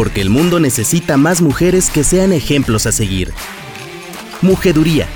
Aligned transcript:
porque 0.00 0.22
el 0.22 0.30
mundo 0.30 0.60
necesita 0.60 1.18
más 1.18 1.42
mujeres 1.42 1.90
que 1.90 2.04
sean 2.04 2.32
ejemplos 2.32 2.86
a 2.86 2.90
seguir. 2.90 3.34
Mujeduría, 4.40 5.06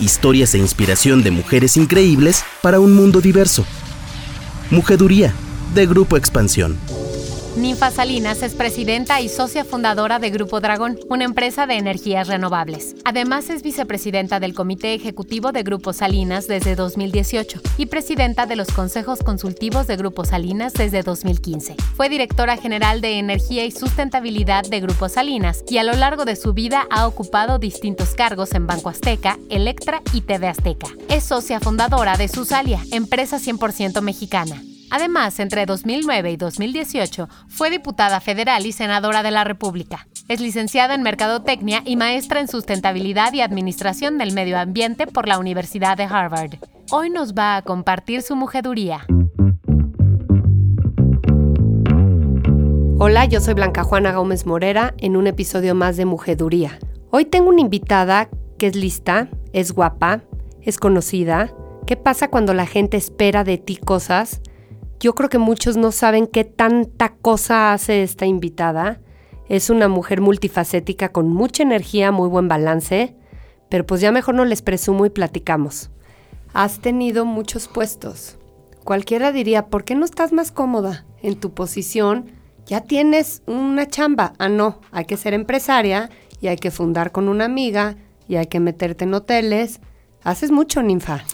historias 0.00 0.54
e 0.54 0.58
inspiración 0.58 1.22
de 1.22 1.30
mujeres 1.30 1.78
increíbles 1.78 2.44
para 2.60 2.78
un 2.78 2.92
mundo 2.92 3.22
diverso. 3.22 3.64
Mujeduría, 4.70 5.32
de 5.74 5.86
Grupo 5.86 6.18
Expansión. 6.18 6.76
Ninfa 7.56 7.92
Salinas 7.92 8.42
es 8.42 8.52
presidenta 8.54 9.20
y 9.20 9.28
socia 9.28 9.64
fundadora 9.64 10.18
de 10.18 10.30
Grupo 10.30 10.60
Dragón, 10.60 10.98
una 11.08 11.22
empresa 11.22 11.68
de 11.68 11.76
energías 11.76 12.26
renovables. 12.26 12.96
Además 13.04 13.48
es 13.48 13.62
vicepresidenta 13.62 14.40
del 14.40 14.54
Comité 14.54 14.92
Ejecutivo 14.92 15.52
de 15.52 15.62
Grupo 15.62 15.92
Salinas 15.92 16.48
desde 16.48 16.74
2018 16.74 17.60
y 17.78 17.86
presidenta 17.86 18.46
de 18.46 18.56
los 18.56 18.72
consejos 18.72 19.20
consultivos 19.20 19.86
de 19.86 19.96
Grupo 19.96 20.24
Salinas 20.24 20.72
desde 20.72 21.04
2015. 21.04 21.76
Fue 21.94 22.08
directora 22.08 22.56
general 22.56 23.00
de 23.00 23.20
Energía 23.20 23.64
y 23.64 23.70
Sustentabilidad 23.70 24.64
de 24.64 24.80
Grupo 24.80 25.08
Salinas 25.08 25.62
y 25.68 25.78
a 25.78 25.84
lo 25.84 25.92
largo 25.92 26.24
de 26.24 26.34
su 26.34 26.54
vida 26.54 26.88
ha 26.90 27.06
ocupado 27.06 27.60
distintos 27.60 28.14
cargos 28.14 28.52
en 28.54 28.66
Banco 28.66 28.88
Azteca, 28.88 29.38
Electra 29.48 30.02
y 30.12 30.22
TV 30.22 30.48
Azteca. 30.48 30.88
Es 31.08 31.22
socia 31.22 31.60
fundadora 31.60 32.16
de 32.16 32.26
Susalia, 32.26 32.80
empresa 32.90 33.38
100% 33.38 34.00
mexicana. 34.00 34.60
Además, 34.90 35.40
entre 35.40 35.66
2009 35.66 36.32
y 36.32 36.36
2018 36.36 37.28
fue 37.48 37.70
diputada 37.70 38.20
federal 38.20 38.66
y 38.66 38.72
senadora 38.72 39.22
de 39.22 39.30
la 39.30 39.44
República. 39.44 40.06
Es 40.28 40.40
licenciada 40.40 40.94
en 40.94 41.02
Mercadotecnia 41.02 41.82
y 41.84 41.96
maestra 41.96 42.40
en 42.40 42.48
Sustentabilidad 42.48 43.32
y 43.32 43.40
Administración 43.40 44.18
del 44.18 44.32
Medio 44.32 44.58
Ambiente 44.58 45.06
por 45.06 45.28
la 45.28 45.38
Universidad 45.38 45.96
de 45.96 46.04
Harvard. 46.04 46.54
Hoy 46.90 47.10
nos 47.10 47.34
va 47.34 47.56
a 47.56 47.62
compartir 47.62 48.22
su 48.22 48.36
mujeduría. 48.36 49.06
Hola, 52.98 53.26
yo 53.26 53.40
soy 53.40 53.54
Blanca 53.54 53.84
Juana 53.84 54.14
Gómez 54.14 54.46
Morera 54.46 54.94
en 54.98 55.16
un 55.16 55.26
episodio 55.26 55.74
más 55.74 55.96
de 55.96 56.06
Mujeduría. 56.06 56.78
Hoy 57.10 57.26
tengo 57.26 57.50
una 57.50 57.60
invitada 57.60 58.30
que 58.58 58.68
es 58.68 58.76
lista, 58.76 59.28
es 59.52 59.72
guapa, 59.72 60.22
es 60.62 60.78
conocida. 60.78 61.52
¿Qué 61.86 61.96
pasa 61.96 62.28
cuando 62.28 62.54
la 62.54 62.64
gente 62.64 62.96
espera 62.96 63.44
de 63.44 63.58
ti 63.58 63.76
cosas 63.76 64.40
yo 65.04 65.14
creo 65.14 65.28
que 65.28 65.36
muchos 65.36 65.76
no 65.76 65.92
saben 65.92 66.26
qué 66.26 66.44
tanta 66.44 67.10
cosa 67.10 67.74
hace 67.74 68.02
esta 68.02 68.24
invitada. 68.24 69.02
Es 69.50 69.68
una 69.68 69.86
mujer 69.86 70.22
multifacética 70.22 71.10
con 71.10 71.28
mucha 71.28 71.62
energía, 71.62 72.10
muy 72.10 72.26
buen 72.26 72.48
balance, 72.48 73.14
pero 73.68 73.84
pues 73.84 74.00
ya 74.00 74.12
mejor 74.12 74.34
no 74.34 74.46
les 74.46 74.62
presumo 74.62 75.04
y 75.04 75.10
platicamos. 75.10 75.90
Has 76.54 76.80
tenido 76.80 77.26
muchos 77.26 77.68
puestos. 77.68 78.38
Cualquiera 78.82 79.30
diría, 79.30 79.66
¿por 79.66 79.84
qué 79.84 79.94
no 79.94 80.06
estás 80.06 80.32
más 80.32 80.50
cómoda 80.50 81.04
en 81.20 81.38
tu 81.38 81.52
posición? 81.52 82.30
Ya 82.64 82.80
tienes 82.80 83.42
una 83.44 83.86
chamba. 83.86 84.32
Ah, 84.38 84.48
no, 84.48 84.80
hay 84.90 85.04
que 85.04 85.18
ser 85.18 85.34
empresaria 85.34 86.08
y 86.40 86.46
hay 86.46 86.56
que 86.56 86.70
fundar 86.70 87.12
con 87.12 87.28
una 87.28 87.44
amiga 87.44 87.96
y 88.26 88.36
hay 88.36 88.46
que 88.46 88.58
meterte 88.58 89.04
en 89.04 89.12
hoteles. 89.12 89.80
Haces 90.22 90.50
mucho, 90.50 90.82
ninfa. 90.82 91.24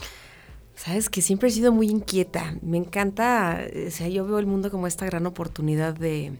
Sabes 0.82 1.10
que 1.10 1.20
siempre 1.20 1.50
he 1.50 1.52
sido 1.52 1.72
muy 1.72 1.90
inquieta. 1.90 2.56
Me 2.62 2.78
encanta, 2.78 3.66
o 3.86 3.90
sea, 3.90 4.08
yo 4.08 4.24
veo 4.24 4.38
el 4.38 4.46
mundo 4.46 4.70
como 4.70 4.86
esta 4.86 5.04
gran 5.04 5.26
oportunidad 5.26 5.92
de, 5.92 6.38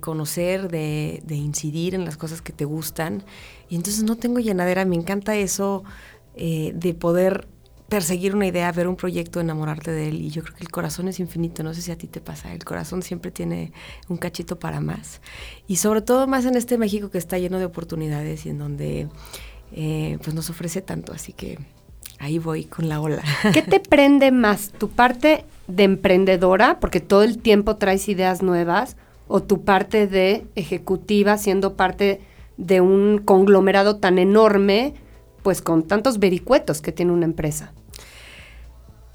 conocer, 0.00 0.68
de, 0.68 1.22
incidir 1.28 1.94
en 1.94 2.04
las 2.04 2.16
cosas 2.16 2.42
que 2.42 2.52
te 2.52 2.64
gustan. 2.64 3.22
Y 3.68 3.76
entonces 3.76 4.02
no 4.02 4.16
tengo 4.16 4.40
llenadera, 4.40 4.84
me 4.86 4.96
encanta 4.96 5.36
eso 5.36 5.84
eh, 6.34 6.72
de 6.74 6.94
poder 6.94 7.46
perseguir 7.88 8.34
una 8.34 8.48
idea, 8.48 8.72
ver 8.72 8.88
un 8.88 8.96
proyecto, 8.96 9.38
enamorarte 9.38 9.92
de 9.92 10.08
él. 10.08 10.20
Y 10.20 10.30
yo 10.30 10.42
creo 10.42 10.56
que 10.56 10.64
el 10.64 10.70
corazón 10.72 11.06
es 11.06 11.20
infinito, 11.20 11.62
no 11.62 11.72
sé 11.72 11.80
si 11.80 11.92
a 11.92 11.96
ti 11.96 12.08
te 12.08 12.20
pasa, 12.20 12.52
el 12.52 12.64
corazón 12.64 13.02
siempre 13.02 13.30
tiene 13.30 13.72
un 14.08 14.16
cachito 14.16 14.58
para 14.58 14.80
más. 14.80 15.20
Y 15.68 15.76
sobre 15.76 16.02
todo 16.02 16.26
más 16.26 16.44
en 16.44 16.56
este 16.56 16.76
México 16.76 17.12
que 17.12 17.18
está 17.18 17.38
lleno 17.38 17.60
de 17.60 17.66
oportunidades 17.66 18.46
y 18.46 18.48
en 18.48 18.58
donde 18.58 19.08
eh, 19.70 20.18
pues 20.24 20.34
nos 20.34 20.50
ofrece 20.50 20.82
tanto. 20.82 21.12
Así 21.12 21.32
que 21.32 21.60
ahí 22.20 22.38
voy 22.38 22.64
con 22.64 22.88
la 22.88 23.00
ola. 23.00 23.22
¿Qué 23.52 23.62
te 23.62 23.80
prende 23.80 24.30
más? 24.30 24.70
¿Tu 24.70 24.88
parte 24.88 25.44
de 25.66 25.84
emprendedora, 25.84 26.78
porque 26.78 27.00
todo 27.00 27.22
el 27.22 27.38
tiempo 27.38 27.76
traes 27.76 28.08
ideas 28.08 28.42
nuevas, 28.42 28.96
o 29.26 29.42
tu 29.42 29.64
parte 29.64 30.06
de 30.06 30.46
ejecutiva, 30.54 31.38
siendo 31.38 31.74
parte 31.74 32.20
de 32.56 32.80
un 32.80 33.18
conglomerado 33.18 33.96
tan 33.96 34.18
enorme, 34.18 34.94
pues 35.42 35.62
con 35.62 35.84
tantos 35.84 36.18
vericuetos 36.18 36.82
que 36.82 36.92
tiene 36.92 37.12
una 37.12 37.24
empresa? 37.24 37.72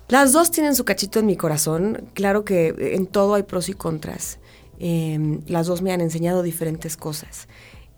Las 0.07 0.33
dos 0.33 0.51
tienen 0.51 0.75
su 0.75 0.85
cachito 0.85 1.19
en 1.19 1.25
mi 1.25 1.35
corazón. 1.35 2.09
Claro 2.13 2.45
que 2.45 2.73
en 2.95 3.07
todo 3.07 3.35
hay 3.35 3.43
pros 3.43 3.69
y 3.69 3.73
contras. 3.73 4.39
Em, 4.79 5.41
las 5.47 5.67
dos 5.67 5.81
me 5.81 5.91
han 5.91 6.01
enseñado 6.01 6.43
diferentes 6.43 6.95
cosas. 6.95 7.47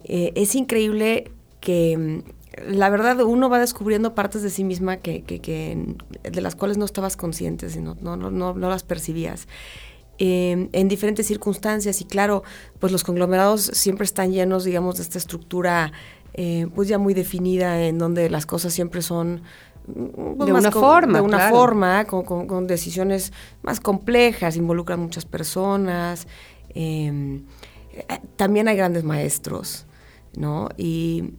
Eh, 0.04 0.32
es 0.36 0.56
increíble 0.56 1.32
que 1.60 2.24
la 2.66 2.90
verdad 2.90 3.22
uno 3.22 3.50
va 3.50 3.60
descubriendo 3.60 4.16
partes 4.16 4.42
de 4.42 4.50
sí 4.50 4.64
misma 4.64 4.98
que, 4.98 5.24
que, 5.24 5.96
de 6.24 6.42
las 6.42 6.56
cuales 6.56 6.78
no 6.78 6.86
estabas 6.86 7.18
consciente, 7.18 7.68
y 7.74 7.80
no, 7.80 7.96
no, 7.96 8.16
no, 8.18 8.54
las 8.54 8.84
percibías. 8.84 9.48
Em, 10.20 10.70
en 10.72 10.88
diferentes 10.88 11.28
circunstancias 11.28 12.02
y 12.02 12.06
claro, 12.06 12.44
pues 12.80 12.92
los 12.92 13.04
conglomerados 13.04 13.62
siempre 13.62 14.04
están 14.04 14.32
llenos, 14.32 14.64
digamos, 14.64 14.98
de 14.98 15.04
esta 15.04 15.20
estructura 15.20 15.92
eh, 16.34 16.68
pues 16.74 16.88
ya 16.88 16.98
muy 16.98 17.14
definida 17.14 17.84
en 17.84 17.98
donde 17.98 18.30
las 18.30 18.46
cosas 18.46 18.74
siempre 18.74 19.02
son 19.02 19.42
pues, 19.86 20.48
de, 20.48 20.54
una 20.54 20.72
forma, 20.72 21.20
de 21.20 21.24
una 21.24 21.50
forma, 21.50 22.06
con, 22.06 22.24
con, 22.24 22.68
decisiones 22.68 23.32
más 23.64 23.80
complejas, 23.80 24.58
involucran 24.58 25.00
muchas 25.00 25.26
personas. 25.26 26.28
Em, 26.70 27.44
eh, 27.94 28.20
también 28.36 28.68
hay 28.68 28.76
grandes 28.76 29.04
maestros, 29.04 29.86
¿no? 30.36 30.70
Y 30.78 31.34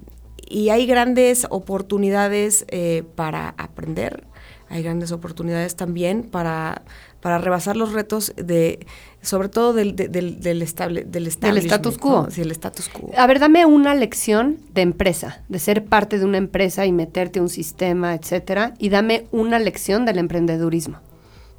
y 0.49 0.71
hay 0.71 0.87
grandes 0.87 1.47
oportunidades 1.51 2.65
eh, 2.69 3.05
para 3.15 3.51
aprender, 3.59 4.25
hay 4.71 4.83
grandes 4.83 5.13
oportunidades 5.13 5.77
también 5.77 6.25
para, 6.25 6.83
para 7.21 7.39
rebasar 7.39 7.77
los 7.77 7.93
retos 7.93 8.35
de, 8.37 8.87
sobre 9.23 9.49
todo 9.49 9.73
del, 9.73 9.97
del, 9.97 10.41
del, 10.41 10.63
estable, 10.63 11.05
del, 11.05 11.27
status 11.27 11.97
quo. 11.97 12.29
Sí, 12.31 12.43
el 12.43 12.51
status 12.51 12.89
quo. 12.89 13.11
A 13.17 13.27
ver, 13.27 13.39
dame 13.39 13.65
una 13.65 13.95
lección 13.95 14.59
de 14.75 14.83
empresa, 14.83 15.43
de 15.49 15.59
ser 15.59 15.87
parte 15.87 16.19
de 16.19 16.25
una 16.25 16.39
empresa 16.39 16.85
y 16.85 16.93
meterte 16.93 17.39
a 17.39 17.43
un 17.43 17.49
sistema, 17.49 18.15
etcétera, 18.15 18.75
y 18.79 18.91
dame 18.91 19.27
una 19.33 19.59
lección 19.59 20.05
del 20.05 20.19
emprendedurismo. 20.19 20.99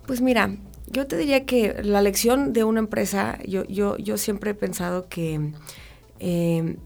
Pues 0.05 0.21
mira, 0.21 0.55
yo 0.87 1.07
te 1.07 1.17
diría 1.17 1.45
que 1.45 1.81
la 1.83 2.01
lección 2.01 2.53
de 2.53 2.63
una 2.63 2.79
empresa, 2.79 3.39
yo, 3.47 3.65
yo, 3.65 3.97
yo 3.97 4.17
siempre 4.17 4.51
he 4.51 4.55
pensado 4.55 5.07
que 5.07 5.51
eh, 6.19 6.77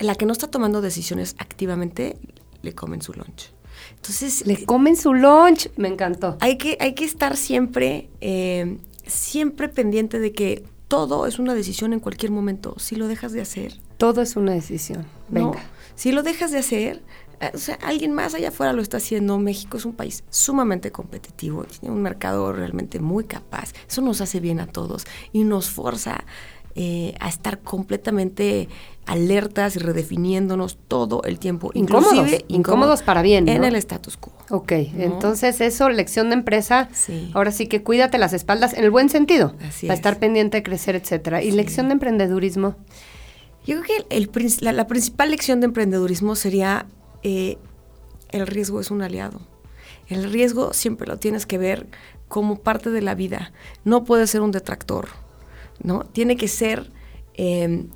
la 0.00 0.14
que 0.14 0.26
no 0.26 0.32
está 0.32 0.48
tomando 0.48 0.80
decisiones 0.80 1.36
activamente, 1.38 2.18
le 2.62 2.74
comen 2.74 3.02
su 3.02 3.12
lunch. 3.12 3.52
Entonces... 3.94 4.46
Le 4.46 4.64
comen 4.64 4.96
su 4.96 5.14
lunch, 5.14 5.70
me 5.76 5.88
encantó. 5.88 6.36
Hay 6.40 6.58
que, 6.58 6.76
hay 6.80 6.94
que 6.94 7.04
estar 7.04 7.36
siempre, 7.36 8.10
eh, 8.20 8.78
siempre 9.06 9.68
pendiente 9.68 10.18
de 10.18 10.32
que 10.32 10.64
todo 10.88 11.26
es 11.26 11.38
una 11.38 11.54
decisión 11.54 11.92
en 11.92 12.00
cualquier 12.00 12.30
momento. 12.30 12.74
Si 12.78 12.96
lo 12.96 13.08
dejas 13.08 13.32
de 13.32 13.40
hacer... 13.40 13.74
Todo 13.96 14.22
es 14.22 14.36
una 14.36 14.52
decisión. 14.52 15.06
Venga. 15.28 15.64
si 15.94 16.12
lo 16.12 16.22
dejas 16.22 16.52
de 16.52 16.58
hacer, 16.58 17.02
eh, 17.40 17.50
o 17.54 17.58
sea, 17.58 17.76
alguien 17.82 18.12
más 18.12 18.34
allá 18.34 18.48
afuera 18.48 18.72
lo 18.72 18.82
está 18.82 18.98
haciendo. 18.98 19.38
México 19.38 19.76
es 19.76 19.84
un 19.84 19.94
país 19.94 20.24
sumamente 20.30 20.92
competitivo, 20.92 21.64
tiene 21.64 21.94
un 21.94 22.02
mercado 22.02 22.52
realmente 22.52 23.00
muy 23.00 23.24
capaz. 23.24 23.72
Eso 23.88 24.02
nos 24.02 24.20
hace 24.20 24.40
bien 24.40 24.60
a 24.60 24.66
todos 24.66 25.04
y 25.32 25.44
nos 25.44 25.70
forza 25.70 26.24
eh, 26.78 27.14
a 27.20 27.30
estar 27.30 27.60
completamente 27.60 28.68
alertas 29.06 29.76
y 29.76 29.78
redefiniéndonos 29.78 30.76
todo 30.88 31.22
el 31.24 31.38
tiempo. 31.38 31.70
Incómodos, 31.72 32.28
incómodos 32.48 33.02
para 33.02 33.22
bien. 33.22 33.48
En 33.48 33.64
el 33.64 33.76
status 33.76 34.18
quo. 34.18 34.34
Ok, 34.50 34.72
entonces 34.72 35.62
eso, 35.62 35.88
lección 35.88 36.28
de 36.28 36.34
empresa, 36.34 36.90
ahora 37.32 37.50
sí 37.50 37.66
que 37.66 37.82
cuídate 37.82 38.18
las 38.18 38.34
espaldas 38.34 38.74
en 38.74 38.84
el 38.84 38.90
buen 38.90 39.08
sentido, 39.08 39.54
para 39.80 39.94
estar 39.94 40.18
pendiente 40.18 40.58
de 40.58 40.62
crecer, 40.62 40.96
etcétera. 40.96 41.42
¿Y 41.42 41.50
lección 41.50 41.88
de 41.88 41.94
emprendedurismo? 41.94 42.76
Yo 43.64 43.80
creo 43.80 44.04
que 44.08 44.16
el, 44.16 44.30
la, 44.60 44.86
principal 44.86 45.30
lección 45.30 45.60
de 45.60 45.66
emprendedurismo 45.66 46.36
sería 46.36 46.84
eh, 47.22 47.56
el 48.32 48.46
riesgo 48.46 48.80
es 48.80 48.90
un 48.90 49.00
aliado. 49.00 49.40
El 50.08 50.30
riesgo 50.30 50.74
siempre 50.74 51.08
lo 51.08 51.16
tienes 51.16 51.46
que 51.46 51.56
ver 51.56 51.86
como 52.28 52.58
parte 52.60 52.90
de 52.90 53.00
la 53.00 53.14
vida, 53.14 53.52
no 53.84 54.04
puede 54.04 54.26
ser 54.26 54.42
un 54.42 54.50
detractor. 54.50 55.08
¿No? 55.86 56.00
Tiene 56.00 56.36
que 56.36 56.48
ser 56.48 56.90
em, 57.34 57.88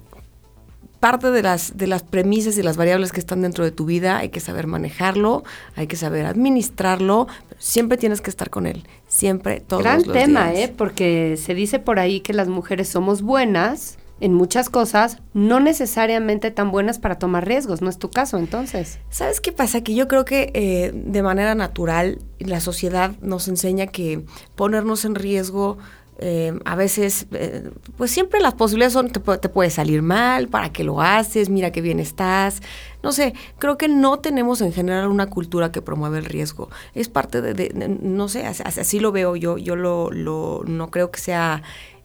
parte 1.01 1.31
de 1.31 1.43
las, 1.43 1.77
de 1.77 1.87
las 1.87 2.03
premisas 2.03 2.57
y 2.57 2.63
las 2.63 2.77
variables 2.77 3.13
que 3.13 3.21
están 3.21 3.43
dentro 3.43 3.65
de 3.65 3.73
tu 3.73 3.85
vida, 3.85 4.19
hay 4.19 4.29
que 4.29 4.41
saber 4.41 4.67
manejarlo, 4.67 5.43
hay 5.75 5.87
que 5.87 5.97
saber 5.97 6.25
administrarlo, 6.25 7.27
pero 7.49 7.61
siempre 7.61 7.99
tienes 7.99 8.21
que 8.21 8.31
estar 8.31 8.49
con 8.49 8.67
él, 8.67 8.85
siempre, 9.09 9.61
todos 9.61 9.83
Gran 9.83 10.03
los 10.05 10.13
tema, 10.13 10.55
¿eh? 10.55 10.73
Porque 10.75 11.37
se 11.37 11.55
dice 11.55 11.79
por 11.79 11.99
ahí 11.99 12.21
que 12.21 12.33
las 12.33 12.49
mujeres 12.49 12.89
somos 12.89 13.23
buenas 13.23 13.99
en 14.21 14.35
muchas 14.35 14.69
cosas, 14.69 15.19
no 15.33 15.61
necesariamente 15.61 16.51
tan 16.51 16.71
buenas 16.71 16.99
para 16.99 17.19
tomar 17.19 17.47
riesgos, 17.47 17.81
¿no 17.81 17.89
es 17.89 17.99
tu 17.99 18.11
caso 18.11 18.37
entonces? 18.37 18.99
¿Sabes 19.09 19.41
qué 19.41 19.51
pasa? 19.51 19.83
Que 19.83 19.95
yo 19.95 20.09
creo 20.09 20.27
que 20.27 20.51
eh, 20.53 20.93
de 20.95 21.23
manera 21.23 21.55
natural 21.55 22.19
la 22.39 22.61
sociedad 22.61 23.13
nos 23.23 23.49
enseña 23.49 23.87
que 23.87 24.23
ponernos 24.55 25.07
en 25.07 25.15
riesgo 25.15 25.79
eh, 26.23 26.53
a 26.67 26.77
veces, 26.77 27.27
eh, 27.33 27.71
pues 27.97 28.11
siempre 28.11 28.41
las 28.41 28.53
posibilidades 28.53 28.93
son, 28.93 29.11
te, 29.11 29.21
te, 29.21 29.49
puede 29.49 29.71
salir 29.71 30.03
mal, 30.03 30.49
para 30.49 30.71
qué 30.71 30.85
lo 30.85 31.01
haces, 31.01 31.49
mira 31.49 31.73
qué 31.73 31.81
bien 31.81 31.99
estás. 31.99 32.61
No 33.03 33.11
sé, 33.13 33.33
creo 33.59 33.79
que 33.79 33.89
no 33.89 34.19
tenemos 34.19 34.61
en 34.61 34.75
general 34.75 35.09
una 35.09 35.31
cultura 35.31 35.73
que 35.73 35.81
promueve 35.81 36.19
el 36.19 36.27
riesgo. 36.27 36.69
Es 36.95 37.09
parte 37.09 37.41
de, 37.41 37.73
no 38.03 38.29
sé, 38.29 38.45
así, 38.45 39.01
lo 39.01 39.13
veo 39.13 39.35
yo, 39.35 39.57
yo 39.57 39.77
lo, 39.77 40.11
lo, 40.11 40.63
no 40.67 40.91
creo 40.91 41.11
que 41.11 41.21
sea... 41.21 41.63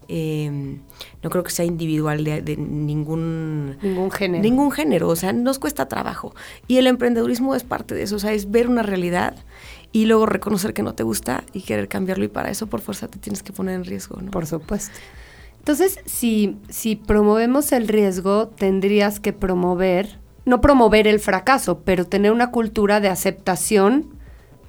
Eh, 0.08 0.78
no 1.24 1.32
creo 1.32 1.44
que 1.44 1.50
sea 1.50 1.66
individual 1.66 2.24
de, 2.24 2.58
ningún 2.58 3.76
ningún 3.82 4.12
género 4.12 4.44
ningún 4.44 4.70
género 4.70 5.10
o 5.10 5.16
sea 5.16 5.34
nos 5.34 5.58
cuesta 5.58 5.88
trabajo 5.88 6.36
y 6.68 6.78
el 6.78 6.86
emprendedurismo 6.86 7.56
es 7.56 7.64
parte 7.64 7.96
de 7.96 8.04
eso 8.04 8.18
o 8.18 8.20
sea 8.20 8.32
es 8.32 8.52
ver 8.52 8.70
una 8.70 8.84
realidad 8.84 9.36
y 9.96 10.04
luego 10.08 10.26
reconocer 10.26 10.74
que 10.74 10.84
no 10.84 10.94
te 10.94 11.04
gusta 11.04 11.46
y 11.54 11.62
querer 11.62 11.88
cambiarlo 11.88 12.26
y 12.26 12.28
para 12.28 12.50
eso 12.50 12.68
por 12.68 12.82
fuerza 12.82 13.08
te 13.08 13.18
tienes 13.18 13.44
que 13.44 13.54
poner 13.54 13.76
en 13.76 13.86
riesgo, 13.86 14.22
¿no? 14.22 14.30
Por 14.30 14.46
supuesto. 14.46 14.92
Entonces, 15.60 16.00
si, 16.06 16.58
si 16.68 16.98
promovemos 16.98 17.72
el 17.72 17.88
riesgo, 17.88 18.50
tendrías 18.50 19.22
que 19.22 19.32
promover, 19.32 20.20
no 20.44 20.60
promover 20.60 21.08
el 21.08 21.22
fracaso, 21.22 21.80
pero 21.86 22.06
tener 22.06 22.34
una 22.34 22.52
cultura 22.52 23.00
de 23.00 23.08
aceptación 23.08 24.20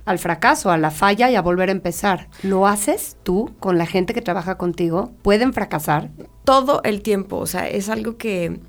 al 0.04 0.20
fracaso, 0.20 0.70
a 0.70 0.78
la 0.78 0.92
falla 0.92 1.28
y 1.28 1.34
a 1.34 1.42
volver 1.42 1.70
a 1.70 1.72
empezar. 1.72 2.28
¿Lo 2.44 2.68
haces 2.68 3.16
tú 3.24 3.52
con 3.58 3.78
la 3.78 3.86
gente 3.86 4.14
que 4.14 4.22
trabaja 4.22 4.56
contigo? 4.56 5.10
¿Pueden 5.22 5.52
fracasar? 5.52 6.10
Todo 6.44 6.82
el 6.84 7.02
tiempo, 7.02 7.38
o 7.38 7.46
sea, 7.46 7.68
es 7.68 7.88
algo 7.88 8.16
que 8.16 8.60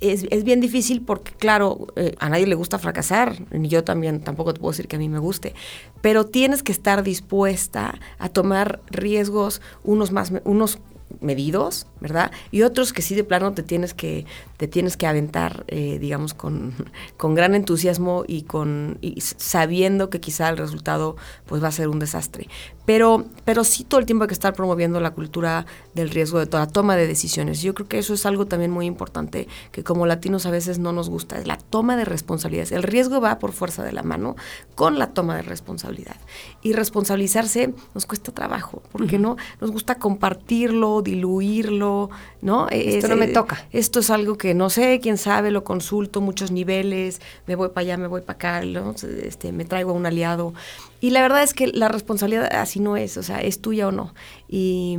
es, 0.00 0.44
bien 0.44 0.60
difícil 0.60 1.02
porque, 1.02 1.32
claro, 1.32 1.88
eh, 1.96 2.14
a 2.18 2.28
nadie 2.28 2.46
le 2.46 2.54
gusta 2.54 2.78
fracasar, 2.78 3.36
ni 3.50 3.68
yo 3.68 3.84
también 3.84 4.20
tampoco 4.20 4.54
te 4.54 4.60
puedo 4.60 4.72
decir 4.72 4.88
que 4.88 4.96
a 4.96 4.98
mí 4.98 5.08
me 5.08 5.18
guste, 5.18 5.54
pero 6.00 6.26
tienes 6.26 6.62
que 6.62 6.72
estar 6.72 7.02
dispuesta 7.02 7.98
a 8.18 8.28
tomar 8.28 8.80
riesgos, 8.90 9.60
unos 9.84 10.12
más, 10.12 10.32
unos 10.44 10.78
medidos, 11.20 11.86
¿verdad? 12.00 12.30
Y 12.50 12.62
otros 12.62 12.92
que 12.92 13.02
sí 13.02 13.14
de 13.14 13.24
plano 13.24 13.52
te 13.52 13.62
tienes 13.62 13.94
que, 13.94 14.26
te 14.56 14.68
tienes 14.68 14.96
que 14.96 15.06
aventar, 15.06 15.64
eh, 15.68 15.98
digamos, 15.98 16.34
con, 16.34 16.74
con, 17.16 17.34
gran 17.34 17.54
entusiasmo 17.54 18.24
y, 18.26 18.42
con, 18.42 18.98
y 19.00 19.20
sabiendo 19.20 20.10
que 20.10 20.20
quizá 20.20 20.48
el 20.48 20.56
resultado 20.56 21.16
pues 21.46 21.62
va 21.62 21.68
a 21.68 21.72
ser 21.72 21.88
un 21.88 21.98
desastre. 21.98 22.48
Pero, 22.84 23.26
pero 23.44 23.64
sí 23.64 23.84
todo 23.84 24.00
el 24.00 24.06
tiempo 24.06 24.24
hay 24.24 24.28
que 24.28 24.34
estar 24.34 24.54
promoviendo 24.54 24.98
la 25.00 25.10
cultura 25.10 25.66
del 25.94 26.08
riesgo 26.08 26.38
de 26.38 26.46
toda 26.46 26.66
toma 26.66 26.96
de 26.96 27.06
decisiones. 27.06 27.60
Yo 27.60 27.74
creo 27.74 27.86
que 27.86 27.98
eso 27.98 28.14
es 28.14 28.24
algo 28.24 28.46
también 28.46 28.70
muy 28.70 28.86
importante 28.86 29.46
que 29.72 29.84
como 29.84 30.06
latinos 30.06 30.46
a 30.46 30.50
veces 30.50 30.78
no 30.78 30.92
nos 30.92 31.10
gusta, 31.10 31.38
es 31.38 31.46
la 31.46 31.58
toma 31.58 31.96
de 31.96 32.06
responsabilidades. 32.06 32.72
El 32.72 32.82
riesgo 32.82 33.20
va 33.20 33.38
por 33.38 33.52
fuerza 33.52 33.82
de 33.84 33.92
la 33.92 34.02
mano 34.02 34.36
con 34.74 34.98
la 34.98 35.08
toma 35.08 35.36
de 35.36 35.42
responsabilidad. 35.42 36.16
Y 36.62 36.72
responsabilizarse 36.72 37.74
nos 37.94 38.06
cuesta 38.06 38.32
trabajo, 38.32 38.82
porque 38.90 39.18
no 39.18 39.36
nos 39.60 39.70
gusta 39.70 39.96
compartirlo, 39.96 40.97
diluirlo, 41.02 42.10
¿no? 42.42 42.68
Esto 42.70 43.08
no 43.08 43.16
me 43.16 43.28
toca. 43.28 43.66
Esto 43.72 44.00
es 44.00 44.10
algo 44.10 44.36
que 44.36 44.54
no 44.54 44.70
sé, 44.70 45.00
quién 45.00 45.18
sabe, 45.18 45.50
lo 45.50 45.64
consulto, 45.64 46.20
muchos 46.20 46.50
niveles, 46.50 47.20
me 47.46 47.54
voy 47.54 47.68
para 47.68 47.80
allá, 47.80 47.96
me 47.96 48.06
voy 48.06 48.20
para 48.20 48.34
acá, 48.34 48.62
este, 49.22 49.52
me 49.52 49.64
traigo 49.64 49.90
a 49.90 49.94
un 49.94 50.06
aliado. 50.06 50.54
Y 51.00 51.10
la 51.10 51.22
verdad 51.22 51.42
es 51.42 51.54
que 51.54 51.68
la 51.68 51.88
responsabilidad 51.88 52.52
así 52.52 52.80
no 52.80 52.96
es, 52.96 53.16
o 53.16 53.22
sea, 53.22 53.40
es 53.40 53.60
tuya 53.60 53.88
o 53.88 53.92
no. 53.92 54.14
Y, 54.48 54.98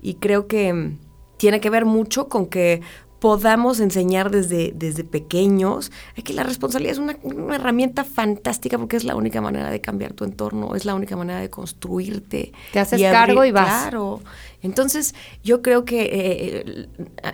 y 0.00 0.14
creo 0.14 0.46
que 0.46 0.94
tiene 1.36 1.60
que 1.60 1.70
ver 1.70 1.84
mucho 1.84 2.28
con 2.28 2.46
que 2.46 2.80
podamos 3.24 3.80
enseñar 3.80 4.30
desde, 4.30 4.72
desde 4.74 5.02
pequeños 5.02 5.90
que 6.22 6.34
la 6.34 6.42
responsabilidad 6.42 6.92
es 6.92 6.98
una, 6.98 7.16
herramienta 7.54 8.04
fantástica 8.04 8.76
porque 8.76 8.98
es 8.98 9.04
la 9.04 9.16
única 9.16 9.40
manera 9.40 9.70
de 9.70 9.80
cambiar 9.80 10.12
tu 10.12 10.24
entorno, 10.24 10.74
es 10.74 10.84
la 10.84 10.94
única 10.94 11.16
manera 11.16 11.40
de 11.40 11.48
construirte. 11.48 12.52
Te 12.74 12.80
haces 12.80 13.00
cargo 13.00 13.46
y 13.46 13.50
vas. 13.50 13.84
Claro. 13.84 14.20
Entonces, 14.60 15.14
yo 15.42 15.62
creo 15.62 15.86
que 15.86 16.02
eh, 16.12 16.88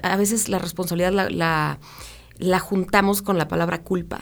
a 0.04 0.16
veces 0.16 0.48
la 0.48 0.60
responsabilidad 0.60 1.10
la, 1.10 1.28
la, 1.28 1.80
la 2.38 2.60
juntamos 2.60 3.20
con 3.20 3.36
la 3.36 3.48
palabra 3.48 3.82
culpa. 3.82 4.20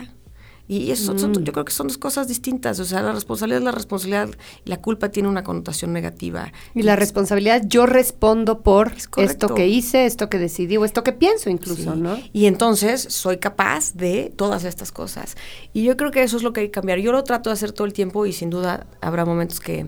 Y 0.69 0.91
eso 0.91 1.15
mm. 1.15 1.45
yo 1.45 1.53
creo 1.53 1.65
que 1.65 1.73
son 1.73 1.89
dos 1.89 1.97
cosas 1.97 2.29
distintas. 2.29 2.79
O 2.79 2.85
sea, 2.85 3.03
la 3.03 3.13
responsabilidad 3.13 3.61
es 3.61 3.65
la 3.65 3.73
responsabilidad 3.73 4.29
y 4.65 4.69
la 4.69 4.77
culpa 4.83 5.09
tiene 5.09 5.29
una 5.29 5.43
connotación 5.43 5.95
negativa. 5.95 6.53
Y, 6.75 6.83
la 6.83 6.95
responsabilidad, 6.95 7.63
yo 7.67 7.87
respondo 7.87 8.61
por 8.61 8.93
esto 9.17 9.55
que 9.55 9.67
hice, 9.67 10.05
esto 10.05 10.29
que 10.29 10.39
decidí 10.39 10.77
o 10.77 10.85
esto 10.85 11.03
que 11.03 11.13
pienso 11.13 11.49
incluso, 11.49 11.97
¿no? 11.97 12.19
Y 12.35 12.47
entonces 12.47 13.03
soy 13.09 13.39
capaz 13.39 13.95
de 13.95 14.33
todas 14.37 14.65
estas 14.65 14.93
cosas. 14.93 15.37
Y 15.73 15.85
yo 15.85 15.97
creo 15.97 16.11
que 16.11 16.23
eso 16.23 16.37
es 16.37 16.43
lo 16.43 16.53
que 16.53 16.61
hay 16.61 16.67
que 16.67 16.73
cambiar. 16.73 16.99
Yo 16.99 17.13
lo 17.13 17.25
trato 17.25 17.49
de 17.49 17.55
hacer 17.55 17.73
todo 17.73 17.87
el 17.87 17.95
tiempo 17.95 18.27
y 18.27 18.33
sin 18.35 18.51
duda 18.51 18.87
habrá 19.01 19.25
momentos 19.25 19.61
que 19.61 19.87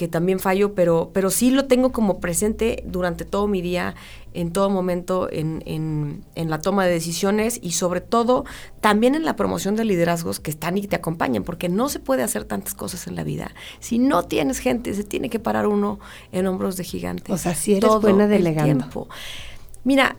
que 0.00 0.08
también 0.08 0.38
fallo, 0.38 0.74
pero, 0.74 1.10
pero 1.12 1.28
sí 1.28 1.50
lo 1.50 1.66
tengo 1.66 1.92
como 1.92 2.20
presente 2.20 2.82
durante 2.86 3.26
todo 3.26 3.46
mi 3.46 3.60
día, 3.60 3.94
en 4.32 4.50
todo 4.50 4.70
momento, 4.70 5.28
en, 5.30 5.62
en, 5.66 6.24
en, 6.36 6.48
la 6.48 6.58
toma 6.58 6.86
de 6.86 6.90
decisiones 6.90 7.58
y 7.60 7.72
sobre 7.72 8.00
todo 8.00 8.46
también 8.80 9.14
en 9.14 9.26
la 9.26 9.36
promoción 9.36 9.76
de 9.76 9.84
liderazgos 9.84 10.40
que 10.40 10.50
están 10.50 10.78
y 10.78 10.86
te 10.86 10.96
acompañan, 10.96 11.44
porque 11.44 11.68
no 11.68 11.90
se 11.90 12.00
puede 12.00 12.22
hacer 12.22 12.44
tantas 12.44 12.72
cosas 12.72 13.08
en 13.08 13.14
la 13.14 13.24
vida. 13.24 13.50
Si 13.78 13.98
no 13.98 14.22
tienes 14.22 14.60
gente, 14.60 14.94
se 14.94 15.04
tiene 15.04 15.28
que 15.28 15.38
parar 15.38 15.66
uno 15.66 16.00
en 16.32 16.46
hombros 16.46 16.78
de 16.78 16.84
gigantes. 16.84 17.34
O 17.34 17.36
sea, 17.36 17.54
si 17.54 17.74
eres 17.74 17.90
buena 18.00 18.26
delegando. 18.26 18.86
Tiempo. 18.86 19.06
Mira, 19.84 20.16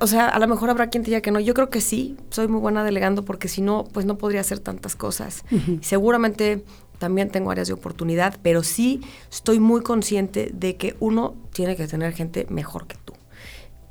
o 0.00 0.06
sea, 0.06 0.28
a 0.28 0.38
lo 0.38 0.48
mejor 0.48 0.70
habrá 0.70 0.88
quien 0.88 1.04
te 1.04 1.10
diga 1.10 1.20
que 1.20 1.30
no. 1.30 1.38
Yo 1.38 1.54
creo 1.54 1.70
que 1.70 1.80
sí, 1.80 2.16
soy 2.30 2.48
muy 2.48 2.60
buena 2.60 2.82
delegando 2.82 3.24
porque 3.24 3.48
si 3.48 3.60
no, 3.60 3.84
pues 3.92 4.06
no 4.06 4.18
podría 4.18 4.40
hacer 4.40 4.58
tantas 4.58 4.96
cosas. 4.96 5.44
Seguramente 5.80 6.64
también 6.98 7.30
tengo 7.30 7.50
áreas 7.50 7.68
de 7.68 7.74
oportunidad, 7.74 8.38
pero 8.42 8.62
sí 8.62 9.00
estoy 9.30 9.60
muy 9.60 9.82
consciente 9.82 10.50
de 10.52 10.76
que 10.76 10.96
uno 11.00 11.34
tiene 11.52 11.76
que 11.76 11.86
tener 11.86 12.12
gente 12.12 12.46
mejor 12.50 12.86
que 12.86 12.96
tú. 13.04 13.12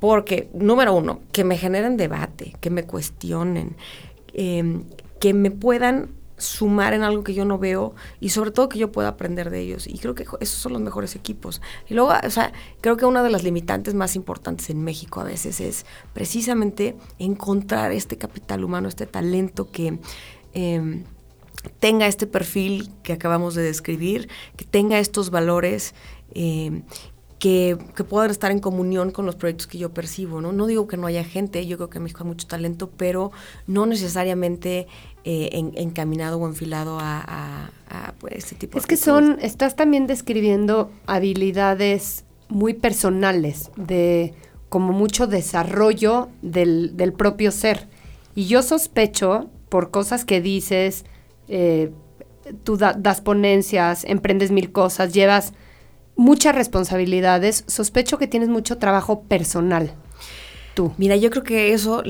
Porque, 0.00 0.50
número 0.52 0.94
uno, 0.94 1.20
que 1.32 1.44
me 1.44 1.56
generen 1.56 1.96
debate, 1.96 2.54
que 2.60 2.70
me 2.70 2.84
cuestionen, 2.84 3.76
em, 4.34 4.84
que 5.20 5.32
me 5.32 5.50
puedan 5.50 6.10
sumar 6.38 6.92
en 6.92 7.02
algo 7.02 7.24
que 7.24 7.32
yo 7.32 7.46
no 7.46 7.58
veo 7.58 7.94
y 8.20 8.28
sobre 8.28 8.50
todo 8.50 8.68
que 8.68 8.78
yo 8.78 8.92
pueda 8.92 9.08
aprender 9.08 9.48
de 9.48 9.60
ellos. 9.60 9.86
Y 9.86 9.98
creo 9.98 10.14
que 10.14 10.24
esos 10.40 10.58
son 10.58 10.74
los 10.74 10.82
mejores 10.82 11.16
equipos. 11.16 11.62
Y 11.88 11.94
luego, 11.94 12.12
o 12.22 12.30
sea, 12.30 12.52
creo 12.80 12.96
que 12.96 13.06
una 13.06 13.22
de 13.22 13.30
las 13.30 13.42
limitantes 13.42 13.94
más 13.94 14.16
importantes 14.16 14.68
en 14.68 14.82
México 14.82 15.20
a 15.20 15.24
veces 15.24 15.60
es 15.60 15.86
precisamente 16.12 16.96
encontrar 17.18 17.92
este 17.92 18.18
capital 18.18 18.64
humano, 18.64 18.88
este 18.88 19.06
talento 19.06 19.70
que... 19.70 19.98
Eh, 20.52 21.04
tenga 21.70 22.06
este 22.06 22.26
perfil 22.26 22.90
que 23.02 23.12
acabamos 23.12 23.54
de 23.54 23.62
describir, 23.62 24.28
que 24.56 24.64
tenga 24.64 24.98
estos 24.98 25.30
valores, 25.30 25.94
eh, 26.34 26.82
que, 27.38 27.76
puedan 28.08 28.30
estar 28.30 28.50
en 28.50 28.60
comunión 28.60 29.10
con 29.10 29.26
los 29.26 29.36
proyectos 29.36 29.66
que 29.66 29.78
yo 29.78 29.92
percibo, 29.92 30.40
¿no? 30.40 30.52
No 30.52 30.66
digo 30.66 30.86
que 30.86 30.96
no 30.96 31.06
haya 31.06 31.24
gente, 31.24 31.66
yo 31.66 31.76
creo 31.76 31.90
que 31.90 31.98
en 31.98 32.04
México 32.04 32.22
hay 32.22 32.28
mucho 32.28 32.46
talento, 32.46 32.90
pero 32.96 33.30
no 33.66 33.86
necesariamente 33.86 34.86
eh, 35.24 35.50
encaminado 35.76 36.38
o 36.38 36.46
enfilado 36.46 36.98
a, 37.00 37.70
pues, 38.18 38.34
este 38.36 38.54
tipo 38.54 38.74
de 38.74 38.80
Es 38.80 38.86
que 38.86 38.96
son, 38.96 39.38
estás 39.40 39.76
también 39.76 40.06
describiendo 40.06 40.90
habilidades 41.06 42.24
muy 42.48 42.74
personales, 42.74 43.70
de 43.76 44.34
como 44.68 44.92
mucho 44.92 45.26
desarrollo 45.26 46.28
del, 46.42 46.96
del 46.96 47.12
propio 47.12 47.50
ser. 47.52 47.88
Y 48.34 48.46
yo 48.46 48.62
sospecho, 48.62 49.50
por 49.68 49.90
cosas 49.90 50.24
que 50.24 50.40
dices, 50.40 51.04
eh, 51.48 51.92
tú 52.64 52.76
das 52.76 53.20
ponencias, 53.20 54.04
emprendes 54.04 54.50
mil 54.50 54.72
cosas, 54.72 55.12
llevas 55.12 55.52
muchas 56.16 56.54
responsabilidades, 56.54 57.64
sospecho 57.66 58.18
que 58.18 58.26
tienes 58.26 58.48
mucho 58.48 58.78
trabajo 58.78 59.22
personal. 59.22 59.92
Tú. 60.76 60.92
Mira, 60.98 61.16
yo 61.16 61.30
creo 61.30 61.42
que 61.42 61.72
eso 61.72 62.02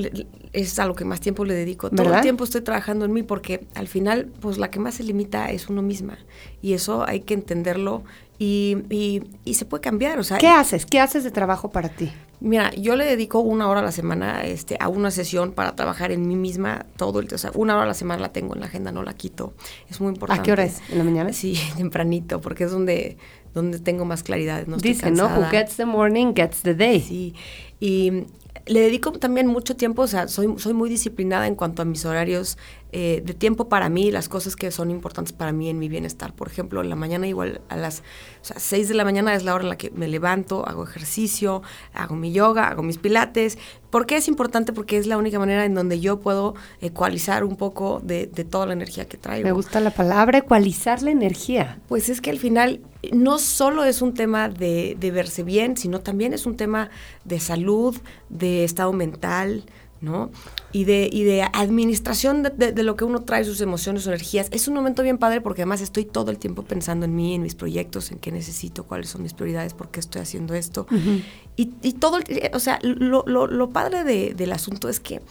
es 0.51 0.77
a 0.77 0.85
lo 0.85 0.93
que 0.93 1.05
más 1.05 1.21
tiempo 1.21 1.45
le 1.45 1.53
dedico. 1.53 1.89
Todo 1.89 2.13
el 2.13 2.21
tiempo 2.21 2.43
estoy 2.43 2.59
trabajando 2.59 3.05
en 3.05 3.13
mí 3.13 3.23
porque 3.23 3.65
al 3.75 3.87
final, 3.87 4.29
pues 4.41 4.57
la 4.57 4.69
que 4.69 4.77
más 4.77 4.95
se 4.95 5.03
limita 5.03 5.51
es 5.51 5.69
uno 5.69 5.81
misma. 5.81 6.17
Y 6.61 6.73
eso 6.73 7.07
hay 7.07 7.21
que 7.21 7.33
entenderlo 7.33 8.03
y, 8.37 9.23
y, 9.45 9.53
se 9.53 9.63
puede 9.63 9.79
cambiar. 9.79 10.19
O 10.19 10.23
sea, 10.23 10.37
¿Qué 10.37 10.49
haces? 10.49 10.85
¿Qué 10.85 10.99
haces 10.99 11.23
de 11.23 11.31
trabajo 11.31 11.71
para 11.71 11.87
ti? 11.87 12.11
Mira, 12.41 12.71
yo 12.71 12.97
le 12.97 13.05
dedico 13.05 13.39
una 13.39 13.69
hora 13.69 13.79
a 13.79 13.83
la 13.83 13.93
semana 13.93 14.43
este, 14.43 14.75
a 14.81 14.89
una 14.89 15.11
sesión 15.11 15.53
para 15.53 15.73
trabajar 15.77 16.11
en 16.11 16.27
mí 16.27 16.35
misma 16.35 16.85
todo 16.97 17.21
el 17.21 17.27
día. 17.27 17.35
O 17.35 17.39
sea, 17.39 17.51
una 17.55 17.75
hora 17.75 17.83
a 17.85 17.87
la 17.87 17.93
semana 17.93 18.21
la 18.21 18.33
tengo 18.33 18.53
en 18.53 18.59
la 18.59 18.65
agenda, 18.65 18.91
no 18.91 19.01
la 19.01 19.13
quito. 19.13 19.53
Es 19.89 20.01
muy 20.01 20.09
importante. 20.09 20.41
¿A 20.41 20.43
qué 20.43 20.51
hora 20.51 20.65
es? 20.65 20.81
¿En 20.91 20.97
la 20.97 21.05
mañana? 21.05 21.31
Sí, 21.31 21.57
tempranito, 21.77 22.41
porque 22.41 22.65
es 22.65 22.71
donde, 22.71 23.17
donde 23.53 23.79
tengo 23.79 24.03
más 24.03 24.23
claridad. 24.23 24.67
No 24.67 24.75
Dice, 24.75 25.09
¿no? 25.09 25.27
Who 25.27 25.45
gets 25.49 25.77
the 25.77 25.85
morning 25.85 26.33
gets 26.35 26.63
the 26.63 26.75
day. 26.75 26.99
Sí. 26.99 27.33
Y 27.79 28.25
le 28.67 28.81
dedico 28.81 29.11
también 29.13 29.47
mucho 29.47 29.75
tiempo, 29.75 30.03
o 30.03 30.07
sea, 30.07 30.27
soy, 30.27 30.53
soy 30.57 30.73
muy 30.73 30.89
disciplinada 30.89 31.47
en 31.47 31.55
cuanto 31.55 31.81
a 31.81 31.85
mis 31.85 32.05
horarios 32.05 32.57
eh, 32.93 33.21
de 33.25 33.33
tiempo 33.33 33.67
para 33.67 33.89
mí, 33.89 34.11
las 34.11 34.29
cosas 34.29 34.55
que 34.55 34.71
son 34.71 34.91
importantes 34.91 35.33
para 35.33 35.51
mí 35.51 35.69
en 35.69 35.77
mi 35.77 35.89
bienestar. 35.89 36.33
Por 36.33 36.47
ejemplo, 36.47 36.81
en 36.81 36.89
la 36.89 36.95
mañana 36.95 37.27
igual 37.27 37.61
a 37.67 37.75
las 37.75 37.99
o 38.41 38.45
sea, 38.45 38.59
6 38.59 38.87
de 38.87 38.93
la 38.93 39.03
mañana 39.03 39.33
es 39.35 39.43
la 39.43 39.53
hora 39.53 39.63
en 39.63 39.69
la 39.69 39.77
que 39.77 39.91
me 39.91 40.07
levanto, 40.07 40.65
hago 40.65 40.83
ejercicio, 40.83 41.61
hago 41.93 42.15
mi 42.15 42.31
yoga, 42.31 42.69
hago 42.69 42.83
mis 42.83 42.97
pilates. 42.97 43.57
¿Por 43.89 44.05
qué 44.05 44.17
es 44.17 44.27
importante? 44.27 44.71
Porque 44.71 44.97
es 44.97 45.05
la 45.05 45.17
única 45.17 45.37
manera 45.37 45.65
en 45.65 45.73
donde 45.73 45.99
yo 45.99 46.19
puedo 46.19 46.55
ecualizar 46.79 47.43
un 47.43 47.57
poco 47.57 48.01
de, 48.03 48.27
de 48.27 48.45
toda 48.45 48.65
la 48.65 48.73
energía 48.73 49.05
que 49.05 49.17
traigo. 49.17 49.45
Me 49.45 49.51
gusta 49.51 49.79
la 49.81 49.91
palabra 49.91 50.37
ecualizar 50.37 51.01
la 51.01 51.11
energía. 51.11 51.79
Pues 51.89 52.07
es 52.07 52.21
que 52.21 52.29
al 52.29 52.39
final 52.39 52.81
no 53.11 53.37
solo 53.37 53.83
es 53.83 54.01
un 54.01 54.13
tema 54.13 54.49
de, 54.49 54.95
de 54.99 55.11
verse 55.11 55.43
bien, 55.43 55.77
sino 55.77 55.99
también 55.99 56.33
es 56.33 56.45
un 56.45 56.55
tema 56.55 56.89
de 57.25 57.39
salud, 57.39 57.97
de 58.29 58.63
estado 58.63 58.93
mental, 58.93 59.65
¿no? 60.01 60.31
Y 60.71 60.83
de, 60.83 61.09
y 61.11 61.23
de 61.23 61.41
administración 61.41 62.43
de, 62.43 62.71
de, 62.71 62.83
lo 62.83 62.95
que 62.95 63.03
uno 63.03 63.23
trae, 63.23 63.43
sus 63.43 63.61
emociones, 63.61 64.03
sus 64.03 64.09
energías. 64.09 64.47
Es 64.51 64.67
un 64.67 64.73
momento 64.73 65.03
bien 65.03 65.17
padre 65.17 65.41
porque 65.41 65.61
además 65.61 65.81
estoy 65.81 66.05
todo 66.05 66.31
el 66.31 66.37
tiempo 66.37 66.63
pensando 66.63 67.05
en 67.05 67.15
mí, 67.15 67.35
en 67.35 67.41
mis 67.41 67.55
proyectos, 67.55 68.11
en 68.11 68.19
qué 68.19 68.31
necesito, 68.31 68.83
cuáles 68.83 69.09
son 69.09 69.23
mis 69.23 69.33
prioridades, 69.33 69.73
por 69.73 69.89
qué 69.89 69.99
estoy 69.99 70.21
haciendo 70.21 70.53
esto. 70.53 70.87
Uh 70.91 70.95
-huh. 70.95 71.23
y, 71.55 71.71
y, 71.81 71.93
todo, 71.93 72.17
el, 72.17 72.51
o 72.53 72.59
sea, 72.59 72.79
lo, 72.83 73.23
lo, 73.25 73.47
lo 73.47 73.69
padre 73.69 74.03
de, 74.03 74.33
del 74.33 74.51
asunto 74.51 74.89
es 74.89 74.99
que 74.99 75.21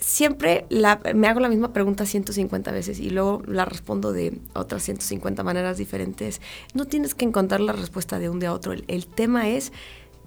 siempre 0.00 0.66
la, 0.68 1.00
me 1.14 1.28
hago 1.28 1.40
la 1.40 1.48
misma 1.48 1.72
pregunta 1.72 2.06
150 2.06 2.70
veces 2.72 3.00
y 3.00 3.10
luego 3.10 3.42
la 3.46 3.64
respondo 3.64 4.12
de 4.12 4.38
otras 4.54 4.82
150 4.84 5.42
maneras 5.42 5.78
diferentes. 5.78 6.40
No 6.74 6.84
tienes 6.86 7.14
que 7.14 7.24
encontrar 7.24 7.60
la 7.60 7.72
respuesta 7.72 8.18
de 8.18 8.28
un 8.28 8.38
día 8.40 8.50
a 8.50 8.54
otro. 8.54 8.72
El, 8.72 8.84
el 8.88 9.06
tema 9.06 9.48
es 9.48 9.72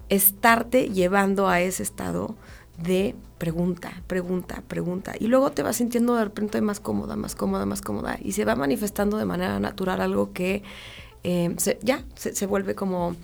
estarte 0.08 0.90
llevando 0.90 1.48
a 1.48 1.60
ese 1.60 1.82
estado 1.82 2.36
de 2.82 3.14
pregunta, 3.40 4.02
pregunta, 4.06 4.62
pregunta. 4.68 5.14
Y 5.18 5.26
luego 5.26 5.50
te 5.50 5.62
vas 5.62 5.76
sintiendo 5.76 6.14
de 6.14 6.24
repente 6.24 6.60
más 6.60 6.78
cómoda, 6.78 7.16
más 7.16 7.34
cómoda, 7.34 7.64
más 7.64 7.80
cómoda. 7.80 8.18
Y 8.22 8.32
se 8.32 8.44
va 8.44 8.54
manifestando 8.54 9.16
de 9.16 9.24
manera 9.24 9.58
natural 9.58 10.02
algo 10.02 10.34
que 10.34 10.62
eh, 11.24 11.54
se, 11.56 11.78
ya 11.82 12.04
se, 12.16 12.34
se, 12.34 12.46
vuelve 12.46 12.74
como 12.74 13.16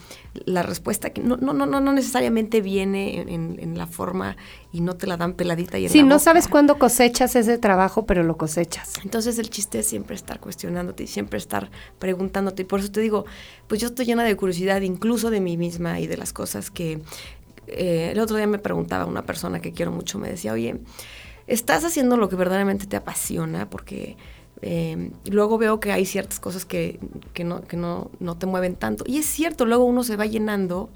la 0.47 0.63
respuesta 0.63 1.11
que 1.11 1.23
no, 1.23 1.37
no, 1.37 1.53
no, 1.53 1.67
no 1.67 1.93
necesariamente 1.93 2.61
viene 2.63 3.21
en, 3.21 3.29
en, 3.29 3.57
en, 3.59 3.79
la 3.79 3.87
forma 3.87 4.37
y 4.73 4.81
no 4.81 4.97
te 4.97 5.07
la 5.07 5.17
dan 5.19 5.33
peladita 5.35 5.79
y 5.79 5.85
en 5.85 5.91
Sí, 5.91 5.99
la 5.99 6.05
no 6.05 6.15
boca. 6.17 6.25
sabes 6.25 6.49
cuándo 6.49 6.79
cosechas 6.79 7.37
ese 7.37 7.57
trabajo, 7.59 8.05
pero 8.07 8.23
lo 8.23 8.37
cosechas. 8.39 8.95
Entonces 9.05 9.39
el 9.39 9.49
chiste 9.51 9.79
es 9.81 9.87
siempre 9.87 10.15
estar 10.15 10.41
cuestionándote 10.41 11.05
y 11.05 11.07
siempre 11.07 11.39
estar 11.39 11.71
preguntándote. 11.99 12.63
Y 12.63 12.65
por 12.67 12.81
eso 12.81 12.91
te 12.91 13.01
digo, 13.01 13.25
pues 13.67 13.81
yo 13.81 13.89
estoy 13.89 14.07
llena 14.07 14.25
de 14.25 14.37
curiosidad 14.37 14.81
incluso 14.81 15.31
de 15.31 15.41
mí 15.41 15.57
misma 15.59 16.01
y 16.01 16.07
de 16.07 16.17
las 16.17 16.33
cosas 16.33 16.71
que... 16.71 17.01
Eh, 17.69 18.11
el 18.13 18.21
otro 18.21 18.37
día 18.37 18.47
me 18.47 18.59
preguntaba 18.59 19.05
una 19.07 19.23
persona 19.23 19.61
que 19.61 19.73
quiero 19.73 19.93
mucho, 19.93 20.19
me 20.19 20.29
decía, 20.29 20.53
oye, 20.53 20.77
¿estás 21.47 21.85
haciendo 21.85 22.17
lo 22.17 22.29
que 22.29 22.37
verdaderamente 22.37 22.87
te 22.87 22.97
apasiona? 22.97 23.69
Porque 23.69 24.17
eh, 24.63 25.11
luego 25.31 25.59
veo 25.59 25.81
que 25.81 25.93
hay 25.93 26.07
ciertas 26.07 26.41
cosas 26.41 26.65
que, 26.65 26.99
que, 27.33 27.45
no, 27.45 27.63
que 27.63 27.77
no, 27.77 28.11
no, 28.21 28.37
te 28.37 28.47
mueven 28.47 28.75
tanto. 28.75 29.05
Y 29.07 29.19
es 29.19 29.27
cierto, 29.27 29.67
luego 29.67 29.85
uno 29.85 30.03
se 30.05 30.17
va 30.17 30.27
llenando 30.27 30.91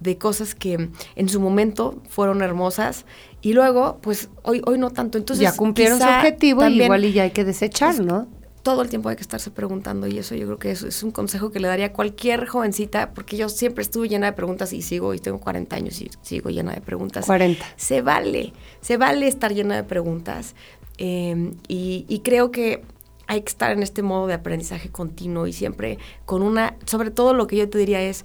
de 0.00 0.18
cosas 0.18 0.54
que 0.54 0.90
en 1.16 1.28
su 1.28 1.40
momento 1.40 2.02
fueron 2.08 2.42
hermosas 2.42 3.04
y 3.40 3.52
luego, 3.52 3.98
pues 4.02 4.28
hoy, 4.42 4.60
hoy 4.66 4.78
no 4.78 4.90
tanto. 4.90 5.18
Entonces, 5.18 5.42
ya 5.42 5.56
cumplieron 5.56 5.98
su 5.98 6.06
objetivo 6.06 6.66
y 6.66 6.82
igual 6.82 7.04
y 7.04 7.12
ya 7.12 7.24
hay 7.24 7.30
que 7.30 7.44
desechar, 7.44 8.00
¿no? 8.00 8.26
Todo 8.64 8.80
el 8.80 8.88
tiempo 8.88 9.10
hay 9.10 9.16
que 9.16 9.22
estarse 9.22 9.50
preguntando 9.50 10.06
y 10.06 10.18
eso 10.18 10.34
yo 10.34 10.46
creo 10.46 10.58
que 10.58 10.70
eso 10.70 10.88
es 10.88 11.02
un 11.02 11.10
consejo 11.10 11.52
que 11.52 11.60
le 11.60 11.68
daría 11.68 11.86
a 11.86 11.92
cualquier 11.92 12.46
jovencita, 12.46 13.12
porque 13.12 13.36
yo 13.36 13.50
siempre 13.50 13.82
estuve 13.82 14.08
llena 14.08 14.26
de 14.26 14.32
preguntas 14.32 14.72
y 14.72 14.80
sigo, 14.80 15.12
y 15.12 15.18
tengo 15.18 15.38
40 15.38 15.76
años 15.76 16.00
y 16.00 16.10
sigo 16.22 16.48
llena 16.48 16.72
de 16.72 16.80
preguntas. 16.80 17.26
40. 17.26 17.62
Se 17.76 18.00
vale, 18.00 18.54
se 18.80 18.96
vale 18.96 19.28
estar 19.28 19.52
llena 19.52 19.76
de 19.76 19.84
preguntas 19.84 20.54
eh, 20.96 21.52
y, 21.68 22.06
y 22.08 22.20
creo 22.20 22.50
que 22.50 22.82
hay 23.26 23.42
que 23.42 23.50
estar 23.50 23.70
en 23.70 23.82
este 23.82 24.02
modo 24.02 24.26
de 24.26 24.34
aprendizaje 24.34 24.88
continuo 24.88 25.46
y 25.46 25.52
siempre 25.52 25.98
con 26.24 26.42
una, 26.42 26.76
sobre 26.86 27.10
todo 27.10 27.34
lo 27.34 27.46
que 27.46 27.58
yo 27.58 27.68
te 27.68 27.76
diría 27.76 28.00
es, 28.00 28.24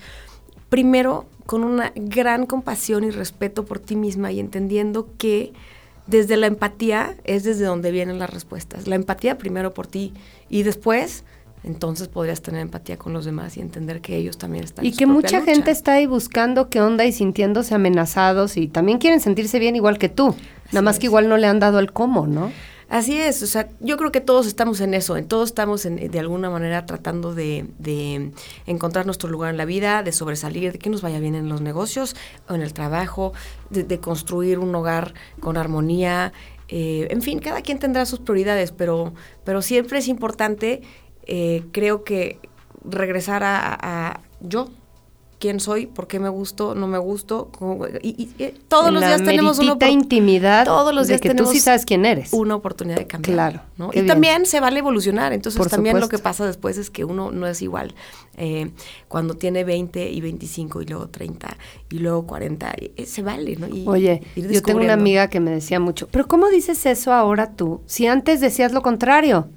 primero, 0.70 1.26
con 1.46 1.66
una 1.66 1.92
gran 1.96 2.46
compasión 2.46 3.04
y 3.04 3.10
respeto 3.10 3.66
por 3.66 3.80
ti 3.80 3.98
misma 3.98 4.32
y 4.32 4.40
entendiendo 4.40 5.10
que 5.18 5.52
desde 6.10 6.38
la 6.38 6.48
empatía 6.48 7.16
es 7.24 7.44
desde 7.44 7.66
donde 7.66 7.92
vienen 7.92 8.20
las 8.20 8.30
respuestas. 8.30 8.88
La 8.88 8.96
empatía 8.96 9.38
primero 9.38 9.74
por 9.74 9.88
ti 9.88 10.14
y 10.50 10.64
después 10.64 11.24
entonces 11.64 12.08
podrías 12.08 12.42
tener 12.42 12.62
empatía 12.62 12.98
con 12.98 13.12
los 13.12 13.26
demás 13.26 13.58
y 13.58 13.60
entender 13.62 14.00
que 14.02 14.16
ellos 14.16 14.38
también 14.38 14.64
están 14.64 14.86
y 14.86 14.94
que 14.94 15.06
mucha 15.06 15.40
lucha. 15.40 15.52
gente 15.52 15.72
está 15.72 15.94
ahí 15.94 16.06
buscando 16.06 16.70
qué 16.70 16.80
onda 16.82 17.06
y 17.06 17.12
sintiéndose 17.12 17.76
amenazados 17.76 18.56
y 18.56 18.68
también 18.68 18.98
quieren 18.98 19.20
sentirse 19.20 19.60
bien 19.60 19.76
igual 19.76 19.98
que 19.98 20.08
tú, 20.08 20.30
Así 20.30 20.40
nada 20.72 20.82
más 20.82 20.96
es. 20.96 21.00
que 21.02 21.06
igual 21.08 21.28
no 21.28 21.36
le 21.38 21.48
han 21.48 21.60
dado 21.60 21.80
el 21.80 21.92
cómo, 21.92 22.28
¿no? 22.28 22.52
Así 22.90 23.20
es, 23.20 23.44
o 23.44 23.48
sea, 23.48 23.70
yo 23.80 23.98
creo 23.98 24.12
que 24.12 24.20
todos 24.20 24.48
estamos 24.48 24.82
en 24.82 24.96
eso, 24.96 25.16
en 25.16 25.28
todos 25.28 25.50
estamos 25.50 25.86
en, 25.86 26.10
de 26.10 26.20
alguna 26.20 26.50
manera 26.50 26.88
tratando 26.88 27.36
de, 27.36 28.32
encontrar 28.66 29.06
nuestro 29.06 29.30
lugar 29.30 29.52
en 29.52 29.58
la 29.58 29.66
vida, 29.66 30.02
de 30.02 30.12
sobresalir, 30.12 30.72
de 30.72 30.80
que 30.80 30.90
nos 30.90 31.04
vaya 31.04 31.20
bien 31.20 31.36
en 31.36 31.50
los 31.50 31.62
negocios 31.62 32.16
o 32.48 32.56
en 32.56 32.64
el 32.64 32.74
trabajo, 32.74 33.32
de, 33.70 33.84
de 33.84 34.00
construir 34.00 34.58
un 34.58 34.74
hogar 34.74 35.14
con 35.40 35.56
armonía, 35.56 36.34
eh, 36.68 37.08
en 37.12 37.22
fin, 37.22 37.38
cada 37.38 37.62
quien 37.62 37.78
tendrá 37.78 38.08
sus 38.08 38.20
prioridades, 38.20 38.72
pero, 38.72 39.14
pero 39.44 39.62
siempre 39.62 40.00
es 40.00 40.08
importante, 40.08 40.82
eh, 41.28 41.66
creo 41.72 42.04
que 42.04 42.40
regresar 42.84 43.44
a, 43.44 43.78
a 43.80 44.22
yo, 44.40 44.70
quién 45.40 45.60
soy, 45.60 45.88
por 45.88 46.08
qué 46.08 46.20
me 46.20 46.30
gusto, 46.30 46.76
no 46.76 46.88
me 46.88 46.98
gusto. 46.98 47.50
Y, 48.02 48.10
y, 48.10 48.44
y, 48.44 48.54
todos 48.68 48.92
los 48.92 49.02
días 49.02 49.24
tenemos 49.24 49.58
una 49.58 49.90
intimidad 49.90 50.66
todos 50.66 50.94
los 50.94 51.08
días 51.08 51.20
de 51.20 51.24
que 51.24 51.30
tenemos 51.30 51.52
tú 51.52 51.56
sí 51.56 51.62
sabes 51.62 51.86
quién 51.86 52.06
eres. 52.06 52.34
Una 52.34 52.56
oportunidad 52.56 52.98
de 52.98 53.08
cambiar. 53.08 53.34
Claro. 53.34 53.62
¿no? 53.78 53.90
Y 53.90 53.94
bien. 53.94 54.08
también 54.08 54.46
se 54.46 54.60
vale 54.60 54.80
evolucionar. 54.80 55.32
Entonces 55.34 55.58
por 55.58 55.70
también 55.70 55.96
supuesto. 55.96 56.14
lo 56.14 56.18
que 56.18 56.22
pasa 56.22 56.46
después 56.46 56.78
es 56.78 56.90
que 56.90 57.06
uno 57.06 57.32
no 57.32 57.48
es 57.48 57.62
igual. 57.62 57.96
Eh, 58.38 58.72
cuando 59.08 59.34
tiene 59.34 59.64
20 59.64 60.10
y 60.12 60.22
25 60.22 60.82
y 60.82 60.86
luego 60.86 61.08
30 61.08 61.58
y 61.90 62.00
luego 62.00 62.28
40, 62.28 62.74
eh, 62.78 63.06
se 63.06 63.22
vale, 63.22 63.56
¿no? 63.56 63.68
Y 63.68 63.88
Oye, 63.88 64.22
yo 64.36 64.62
tengo 64.62 64.80
una 64.80 64.94
amiga 64.94 65.30
que 65.30 65.40
me 65.40 65.52
decía 65.52 65.80
mucho, 65.80 66.08
pero 66.12 66.28
¿cómo 66.28 66.50
dices 66.50 66.86
eso 66.86 67.14
ahora 67.14 67.56
tú? 67.56 67.82
Si 67.86 68.08
antes 68.08 68.42
decías 68.42 68.74
lo 68.74 68.82
contrario. 68.82 69.48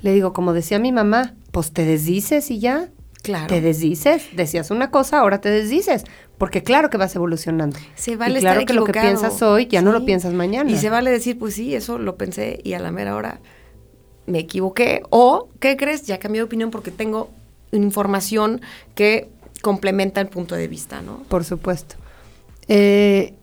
Le 0.00 0.12
digo, 0.12 0.32
como 0.32 0.52
decía 0.52 0.78
mi 0.78 0.90
mamá, 0.90 1.34
pues 1.52 1.72
te 1.72 1.84
desdices 1.84 2.50
y 2.50 2.58
ya. 2.58 2.90
Claro. 3.22 3.46
Te 3.46 3.60
desdices, 3.60 4.28
decías 4.34 4.70
una 4.72 4.90
cosa, 4.90 5.20
ahora 5.20 5.40
te 5.40 5.48
desdices, 5.48 6.04
porque 6.38 6.64
claro 6.64 6.90
que 6.90 6.96
vas 6.96 7.14
evolucionando. 7.14 7.78
Se 7.94 8.16
vale 8.16 8.38
y 8.38 8.40
claro 8.40 8.60
estar 8.60 8.66
que 8.66 8.74
lo 8.74 8.84
que 8.84 8.92
piensas 8.92 9.40
hoy 9.42 9.66
ya 9.66 9.78
sí. 9.78 9.84
no 9.84 9.92
lo 9.92 10.04
piensas 10.04 10.34
mañana. 10.34 10.68
Y 10.70 10.76
se 10.76 10.90
vale 10.90 11.10
decir, 11.10 11.38
pues 11.38 11.54
sí, 11.54 11.74
eso 11.74 11.98
lo 11.98 12.16
pensé 12.16 12.60
y 12.64 12.72
a 12.72 12.80
la 12.80 12.90
mera 12.90 13.14
hora 13.14 13.40
me 14.26 14.40
equivoqué. 14.40 15.02
O, 15.10 15.48
¿qué 15.60 15.76
crees? 15.76 16.02
Ya 16.02 16.18
cambié 16.18 16.40
de 16.40 16.44
opinión 16.44 16.70
porque 16.72 16.90
tengo 16.90 17.30
información 17.70 18.60
que 18.94 19.30
complementa 19.62 20.20
el 20.20 20.28
punto 20.28 20.56
de 20.56 20.66
vista, 20.66 21.00
¿no? 21.00 21.22
Por 21.28 21.44
supuesto. 21.44 21.94
Eh, 22.66 23.34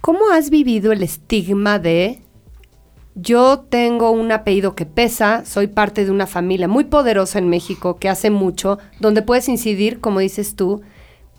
¿Cómo 0.00 0.30
has 0.30 0.48
vivido 0.50 0.92
el 0.92 1.02
estigma 1.02 1.78
de 1.78 2.22
yo 3.22 3.60
tengo 3.68 4.10
un 4.10 4.32
apellido 4.32 4.74
que 4.74 4.86
pesa, 4.86 5.44
soy 5.44 5.66
parte 5.66 6.04
de 6.04 6.10
una 6.10 6.26
familia 6.26 6.68
muy 6.68 6.84
poderosa 6.84 7.38
en 7.38 7.48
México 7.48 7.98
que 7.98 8.08
hace 8.08 8.30
mucho, 8.30 8.78
donde 8.98 9.22
puedes 9.22 9.48
incidir, 9.48 10.00
como 10.00 10.20
dices 10.20 10.56
tú, 10.56 10.82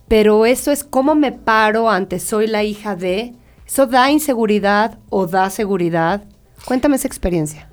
pero 0.07 0.45
eso 0.45 0.71
es 0.71 0.83
cómo 0.83 1.15
me 1.15 1.31
paro 1.31 1.89
ante 1.89 2.19
soy 2.19 2.47
la 2.47 2.63
hija 2.63 2.95
de, 2.95 3.33
¿eso 3.65 3.87
da 3.87 4.11
inseguridad 4.11 4.99
o 5.09 5.27
da 5.27 5.49
seguridad? 5.49 6.25
Cuéntame 6.65 6.97
esa 6.97 7.07
experiencia. 7.07 7.69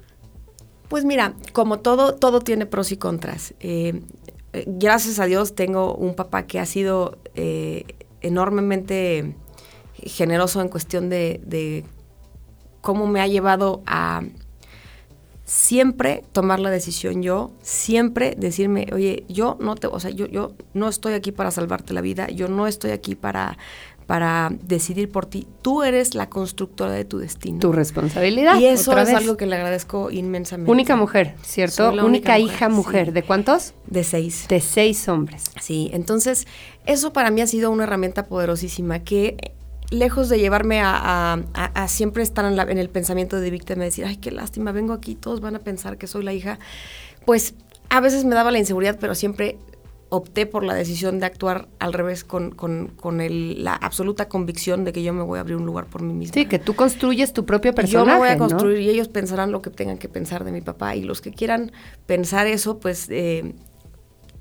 Pues 0.88 1.04
mira, 1.04 1.34
como 1.52 1.80
todo, 1.80 2.14
todo 2.14 2.40
tiene 2.40 2.64
pros 2.64 2.92
y 2.92 2.96
contras. 2.96 3.54
Eh, 3.60 4.00
eh, 4.52 4.64
gracias 4.66 5.18
a 5.18 5.26
Dios 5.26 5.54
tengo 5.54 5.94
un 5.94 6.14
papá 6.14 6.46
que 6.46 6.58
ha 6.58 6.66
sido 6.66 7.18
eh, 7.34 7.84
enormemente 8.22 9.34
generoso 10.02 10.62
en 10.62 10.68
cuestión 10.68 11.10
de, 11.10 11.40
de 11.44 11.84
cómo 12.88 13.06
me 13.06 13.20
ha 13.20 13.26
llevado 13.26 13.82
a 13.84 14.22
siempre 15.44 16.24
tomar 16.32 16.58
la 16.58 16.70
decisión 16.70 17.22
yo, 17.22 17.50
siempre 17.60 18.34
decirme, 18.34 18.86
oye, 18.94 19.24
yo 19.28 19.58
no 19.60 19.74
te, 19.74 19.88
o 19.88 20.00
sea, 20.00 20.08
yo, 20.08 20.24
yo 20.24 20.54
no 20.72 20.88
estoy 20.88 21.12
aquí 21.12 21.30
para 21.30 21.50
salvarte 21.50 21.92
la 21.92 22.00
vida, 22.00 22.28
yo 22.28 22.48
no 22.48 22.66
estoy 22.66 22.92
aquí 22.92 23.14
para, 23.14 23.58
para 24.06 24.50
decidir 24.62 25.10
por 25.10 25.26
ti. 25.26 25.46
Tú 25.60 25.82
eres 25.82 26.14
la 26.14 26.30
constructora 26.30 26.92
de 26.92 27.04
tu 27.04 27.18
destino. 27.18 27.58
Tu 27.58 27.72
responsabilidad. 27.72 28.58
Y 28.58 28.64
eso 28.64 28.96
es 28.96 29.08
vez. 29.08 29.16
algo 29.16 29.36
que 29.36 29.44
le 29.44 29.56
agradezco 29.56 30.10
inmensamente. 30.10 30.72
Única 30.72 30.96
mujer, 30.96 31.34
¿cierto? 31.42 31.90
Única, 31.90 32.04
única, 32.06 32.38
hija 32.38 32.70
mujer. 32.70 33.08
Sí. 33.08 33.12
¿De 33.12 33.22
cuántos? 33.22 33.74
De 33.86 34.02
seis. 34.02 34.46
De 34.48 34.62
seis 34.62 35.06
hombres. 35.10 35.44
Sí, 35.60 35.90
entonces 35.92 36.46
eso 36.86 37.12
para 37.12 37.30
mí 37.30 37.42
ha 37.42 37.46
sido 37.46 37.70
una 37.70 37.84
herramienta 37.84 38.24
poderosísima 38.28 39.00
que 39.00 39.57
lejos 39.90 40.28
de 40.28 40.38
llevarme 40.38 40.80
a, 40.80 40.94
a, 40.94 41.40
a, 41.54 41.64
a 41.64 41.88
siempre 41.88 42.22
estar 42.22 42.44
en, 42.44 42.56
la, 42.56 42.64
en, 42.64 42.78
el 42.78 42.90
pensamiento 42.90 43.40
de 43.40 43.50
víctima, 43.50 43.84
decir, 43.84 44.04
ay, 44.04 44.16
qué 44.16 44.30
lástima, 44.30 44.72
vengo 44.72 44.92
aquí, 44.92 45.14
todos 45.14 45.40
van 45.40 45.56
a 45.56 45.60
pensar 45.60 45.98
que 45.98 46.06
soy 46.06 46.24
la 46.24 46.32
hija, 46.32 46.58
pues 47.24 47.54
a 47.88 48.00
veces 48.00 48.24
me 48.24 48.34
daba 48.34 48.50
la 48.50 48.58
inseguridad, 48.58 48.98
pero 49.00 49.14
siempre 49.14 49.58
opté 50.10 50.46
por 50.46 50.64
la 50.64 50.74
decisión 50.74 51.20
de 51.20 51.26
actuar 51.26 51.68
al 51.78 51.92
revés 51.92 52.24
con, 52.24 52.54
la 53.28 53.74
absoluta 53.74 54.28
convicción 54.28 54.84
de 54.84 54.92
que 54.92 55.02
yo 55.02 55.12
me 55.12 55.22
voy 55.22 55.38
a 55.38 55.40
abrir 55.40 55.56
un 55.56 55.66
lugar 55.66 55.86
por 55.86 56.02
mí 56.02 56.14
misma. 56.14 56.34
Sí, 56.34 56.46
que 56.46 56.58
tú 56.58 56.74
construyes 56.74 57.32
tu 57.32 57.44
propio 57.44 57.74
personaje. 57.74 58.06
Yo 58.06 58.12
me 58.12 58.18
voy 58.18 58.28
a 58.28 58.38
construir 58.38 58.80
y 58.80 58.88
ellos 58.88 59.08
pensarán 59.08 59.52
lo 59.52 59.60
que 59.60 59.70
tengan 59.70 59.98
que 59.98 60.08
pensar 60.08 60.44
de 60.44 60.52
mi 60.52 60.62
papá 60.62 60.96
y 60.96 61.02
los 61.02 61.20
que 61.20 61.30
quieran 61.30 61.72
pensar 62.06 62.46
eso, 62.46 62.78
pues 62.78 63.08
eh, 63.10 63.54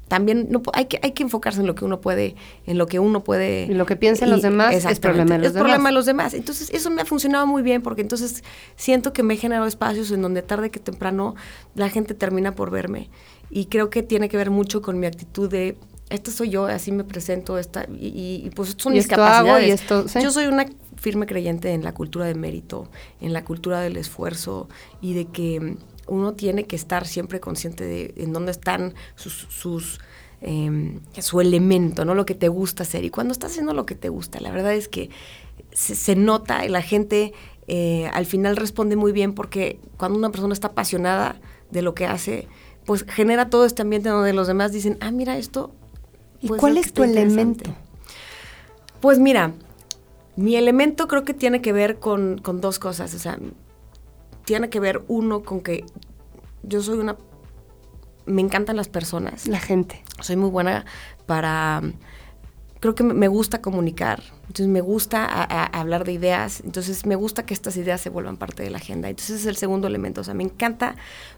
también 0.08 0.48
no, 0.50 0.62
hay, 0.74 0.86
que, 0.86 1.00
hay 1.04 1.12
que 1.12 1.24
enfocarse 1.24 1.60
en 1.60 1.68
lo 1.68 1.76
que 1.76 1.84
uno 1.84 2.00
puede, 2.00 2.36
en 2.66 2.78
lo 2.78 2.88
que 2.88 3.00
uno 3.00 3.24
puede. 3.24 3.66
Y 3.66 3.74
lo 3.74 3.86
que 3.86 3.96
piensen 3.96 4.30
los 4.30 4.42
demás 4.42 4.74
es 4.74 5.00
problema 5.00 5.34
de 5.34 5.40
los 5.40 5.48
es 5.48 5.54
problema 5.54 5.90
de 5.90 5.96
los 5.96 6.06
demás. 6.06 6.34
Entonces, 6.34 6.70
eso 6.72 6.90
me 6.90 7.02
ha 7.02 7.06
funcionado 7.06 7.46
muy 7.46 7.62
bien 7.62 7.82
porque 7.82 8.02
entonces 8.02 8.44
siento 8.76 9.14
que 9.14 9.24
me 9.24 9.34
he 9.34 9.38
generado 9.38 9.68
espacios 9.68 10.12
en 10.12 10.22
donde 10.22 10.42
tarde 10.42 10.70
que 10.70 10.80
temprano 10.80 11.36
la 11.76 11.90
gente 11.90 12.14
termina 12.14 12.56
por 12.56 12.72
verme. 12.72 13.10
Y 13.50 13.66
creo 13.66 13.90
que 13.90 14.04
tiene 14.04 14.30
que 14.30 14.38
ver 14.38 14.50
mucho 14.50 14.82
con 14.82 15.00
mi 15.00 15.08
actitud 15.08 15.50
de 15.50 15.78
esto 16.10 16.32
soy 16.32 16.50
yo, 16.50 16.66
así 16.68 16.94
me 16.94 17.04
presento, 17.04 17.58
esta, 17.58 17.86
y, 18.00 18.50
pues 18.56 18.76
son 18.78 18.94
mis 18.94 19.08
capacidades. 19.08 19.82
esto, 19.82 20.06
Yo 20.22 20.32
soy 20.32 20.46
una 20.46 20.66
firme 20.96 21.26
creyente 21.26 21.74
en 21.74 21.84
la 21.84 21.94
cultura 21.94 22.26
de 22.26 22.34
mérito, 22.34 22.90
en 23.20 23.34
la 23.34 23.44
cultura 23.44 23.82
del 23.82 23.98
esfuerzo 23.98 24.70
y 25.02 25.14
de 25.14 25.26
que 25.26 25.76
uno 26.08 26.34
tiene 26.34 26.66
que 26.66 26.76
estar 26.76 27.06
siempre 27.08 27.40
consciente 27.40 27.84
de 27.84 28.14
en 28.18 28.34
dónde 28.34 28.52
están 28.52 28.94
sus, 29.16 29.48
sus 29.50 30.00
em, 30.42 31.00
su 31.20 31.42
elemento, 31.42 32.06
¿no? 32.06 32.16
Lo 32.16 32.26
que 32.26 32.36
te 32.36 32.48
gusta 32.48 32.84
hacer. 32.84 33.04
Y 33.04 33.10
cuando 33.10 33.32
estás 33.32 33.52
haciendo 33.52 33.74
lo 33.74 33.86
que 33.86 33.96
te 33.96 34.10
gusta, 34.10 34.40
la 34.40 34.52
verdad 34.52 34.74
es 34.74 34.88
que 34.88 35.10
se, 35.72 36.16
nota 36.16 36.66
y 36.66 36.70
la 36.70 36.82
gente 36.82 37.34
eh, 37.68 38.10
al 38.14 38.26
final 38.26 38.56
responde 38.56 38.96
muy 38.96 39.12
bien 39.12 39.34
porque 39.34 39.80
cuando 39.98 40.18
una 40.18 40.32
persona 40.32 40.54
está 40.54 40.70
apasionada 40.70 41.40
de 41.72 41.82
lo 41.82 41.94
que 41.94 42.06
hace, 42.06 42.48
pues 42.86 43.06
genera 43.08 43.50
todo 43.50 43.66
este 43.66 43.82
ambiente 43.82 44.10
donde 44.10 44.34
los 44.34 44.48
demás 44.48 44.72
dicen, 44.72 44.98
ah, 45.02 45.12
mira 45.12 45.38
esto. 45.38 45.72
¿Y 46.42 46.48
cuál 46.48 46.78
es 46.78 46.94
tu 46.94 47.04
elemento? 47.04 47.72
Pues 49.02 49.20
mira, 49.20 49.54
mi 50.36 50.56
elemento 50.56 51.08
creo 51.08 51.24
que 51.24 51.34
tiene 51.34 51.62
que 51.62 51.74
ver 51.74 52.00
con, 52.00 52.38
con 52.38 52.62
dos 52.62 52.80
cosas. 52.80 53.14
O 53.14 53.20
sea, 53.20 53.38
tiene 54.48 54.70
que 54.70 54.80
ver 54.80 55.02
uno 55.10 55.44
con 55.44 55.60
que 55.60 55.84
yo 56.64 56.82
soy 56.82 57.00
una... 57.00 57.18
Me 58.26 58.42
encantan 58.42 58.78
las 58.78 58.88
personas. 58.88 59.46
La 59.46 59.60
gente. 59.60 60.02
Soy 60.22 60.38
muy 60.38 60.50
buena 60.50 60.86
para... 61.26 61.82
Creo 62.80 62.96
que 62.96 63.04
me 63.04 63.28
gusta 63.28 63.60
comunicar, 63.60 64.22
entonces 64.42 64.68
me 64.68 64.82
gusta 64.82 65.26
hablar 65.26 66.06
de 66.06 66.12
ideas, 66.14 66.62
entonces 66.64 67.08
me 67.08 67.16
gusta 67.16 67.44
que 67.44 67.56
estas 67.56 67.76
ideas 67.76 68.00
se 68.00 68.12
vuelvan 68.12 68.38
parte 68.38 68.62
de 68.62 68.70
la 68.70 68.78
agenda. 68.78 69.10
Entonces 69.10 69.42
es 69.42 69.46
el 69.48 69.58
segundo 69.58 69.88
elemento, 69.88 70.22
o 70.22 70.24
sea, 70.24 70.36
me 70.36 70.44
encanta 70.44 70.96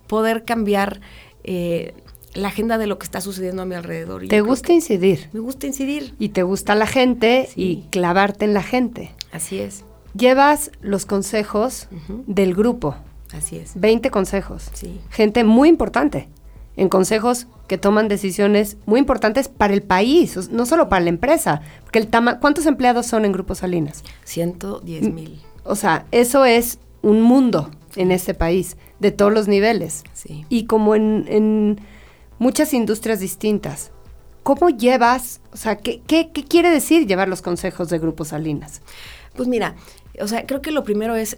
poder 0.08 0.44
cambiar 0.44 1.00
eh, 1.46 1.94
la 2.34 2.50
agenda 2.50 2.78
de 2.78 2.88
lo 2.88 3.00
que 3.00 3.06
está 3.06 3.22
sucediendo 3.22 3.62
a 3.62 3.66
mi 3.66 3.76
alrededor. 3.76 4.28
¿Te 4.28 4.42
gusta 4.42 4.74
incidir? 4.74 5.30
Me 5.32 5.40
gusta 5.40 5.66
incidir. 5.66 6.14
Y 6.20 6.30
te 6.30 6.44
gusta 6.44 6.76
la 6.76 6.88
gente 6.88 7.48
y 7.56 7.84
clavarte 7.90 8.44
en 8.44 8.54
la 8.54 8.62
gente. 8.62 9.16
Así 9.32 9.60
es 9.60 9.86
llevas 10.14 10.72
los 10.82 11.06
consejos 11.06 11.88
del 12.28 12.56
grupo. 12.56 12.96
Así 13.34 13.58
es. 13.58 13.80
20 13.80 14.10
consejos. 14.10 14.70
Sí. 14.74 15.00
Gente 15.10 15.44
muy 15.44 15.70
importante 15.70 16.28
en 16.76 16.90
consejos 16.90 17.48
que 17.68 17.78
toman 17.78 18.08
decisiones 18.08 18.78
muy 18.86 19.00
importantes 19.00 19.48
para 19.48 19.74
el 19.74 19.84
país, 19.84 20.50
no 20.50 20.66
solo 20.66 20.90
para 20.90 21.04
la 21.04 21.10
empresa. 21.10 21.62
Porque 21.84 22.00
el 22.00 22.10
¿Cuántos 22.40 22.66
empleados 22.66 23.06
son 23.06 23.26
en 23.26 23.32
Grupo 23.32 23.54
Salinas? 23.54 24.04
110 24.24 25.14
mil. 25.14 25.42
O 25.64 25.76
sea, 25.76 26.06
eso 26.12 26.46
es 26.46 26.80
un 27.02 27.22
mundo 27.22 27.70
en 27.96 28.12
este 28.12 28.34
país, 28.34 28.78
de 29.00 29.12
todos 29.12 29.32
los 29.32 29.48
niveles. 29.48 30.04
Sí. 30.14 30.46
Y 30.50 30.66
como 30.66 30.96
en, 30.96 31.26
en 31.28 31.80
muchas 32.40 32.74
industrias 32.74 33.20
distintas, 33.20 33.92
¿cómo 34.44 34.70
llevas, 34.70 35.42
o 35.52 35.58
sea, 35.58 35.76
¿qué, 35.78 36.02
qué, 36.08 36.32
qué 36.32 36.44
quiere 36.44 36.72
decir 36.72 37.06
llevar 37.08 37.28
los 37.28 37.42
consejos 37.42 37.90
de 37.90 38.00
Grupo 38.00 38.26
Salinas? 38.26 38.82
Pues 39.36 39.48
mira, 39.48 39.76
o 40.20 40.28
sea, 40.28 40.46
creo 40.46 40.62
que 40.62 40.72
lo 40.72 40.84
primero 40.84 41.16
es 41.16 41.38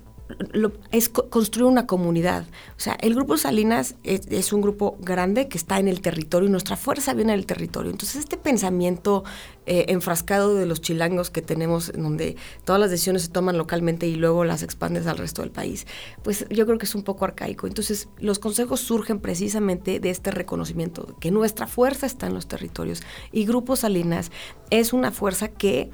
es 0.92 1.10
construir 1.10 1.66
una 1.66 1.88
comunidad. 1.88 2.46
O 2.78 2.80
sea, 2.80 2.98
el 3.02 3.16
Grupo 3.16 3.38
Salinas 3.38 3.96
es, 4.04 4.54
un 4.54 4.62
grupo 4.62 4.98
grande 5.00 5.48
que 5.48 5.58
está 5.58 5.80
en 5.80 5.88
el 5.88 6.02
territorio 6.02 6.48
y 6.48 6.52
nuestra 6.52 6.76
fuerza 6.76 7.14
viene 7.14 7.34
del 7.34 7.46
territorio. 7.46 7.92
Entonces, 7.92 8.18
este 8.18 8.38
pensamiento 8.38 9.24
eh, 9.66 9.86
enfrascado 9.90 10.56
de 10.56 10.66
los 10.66 10.82
chilangos 10.82 11.30
que 11.30 11.42
tenemos, 11.42 11.90
en 11.90 12.04
donde 12.04 12.36
todas 12.66 12.80
las 12.80 12.92
decisiones 12.92 13.24
se 13.24 13.30
toman 13.30 13.58
localmente 13.58 14.08
y 14.08 14.16
luego 14.16 14.44
las 14.44 14.64
expandes 14.64 15.08
al 15.08 15.18
resto 15.18 15.42
del 15.42 15.52
país, 15.52 15.88
pues 16.24 16.46
yo 16.50 16.66
creo 16.66 16.78
que 16.78 16.86
es 16.86 16.96
un 16.96 17.04
poco 17.04 17.26
arcaico. 17.26 17.68
Entonces, 17.68 18.10
los 18.20 18.40
consejos 18.40 18.82
surgen 18.82 19.20
precisamente 19.20 20.00
de 20.00 20.10
este 20.10 20.32
reconocimiento, 20.32 21.16
que 21.20 21.32
nuestra 21.32 21.68
fuerza 21.68 22.06
está 22.06 22.28
en 22.28 22.34
los 22.34 22.48
territorios. 22.48 23.02
Y 23.32 23.46
Grupo 23.46 23.76
Salinas 23.76 24.32
es 24.70 24.94
una 24.94 25.12
fuerza 25.12 25.50
que 25.50 25.92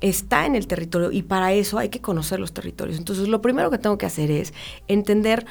está 0.00 0.46
en 0.46 0.54
el 0.54 0.66
territorio 0.66 1.12
y 1.12 1.22
para 1.22 1.52
eso 1.52 1.78
hay 1.78 1.88
que 1.88 2.00
conocer 2.00 2.40
los 2.40 2.52
territorios. 2.52 2.98
Entonces, 2.98 3.28
lo 3.28 3.42
primero 3.42 3.70
que 3.70 3.78
tengo 3.78 3.98
que 3.98 4.06
hacer 4.06 4.30
es 4.30 4.52
entender 4.88 5.46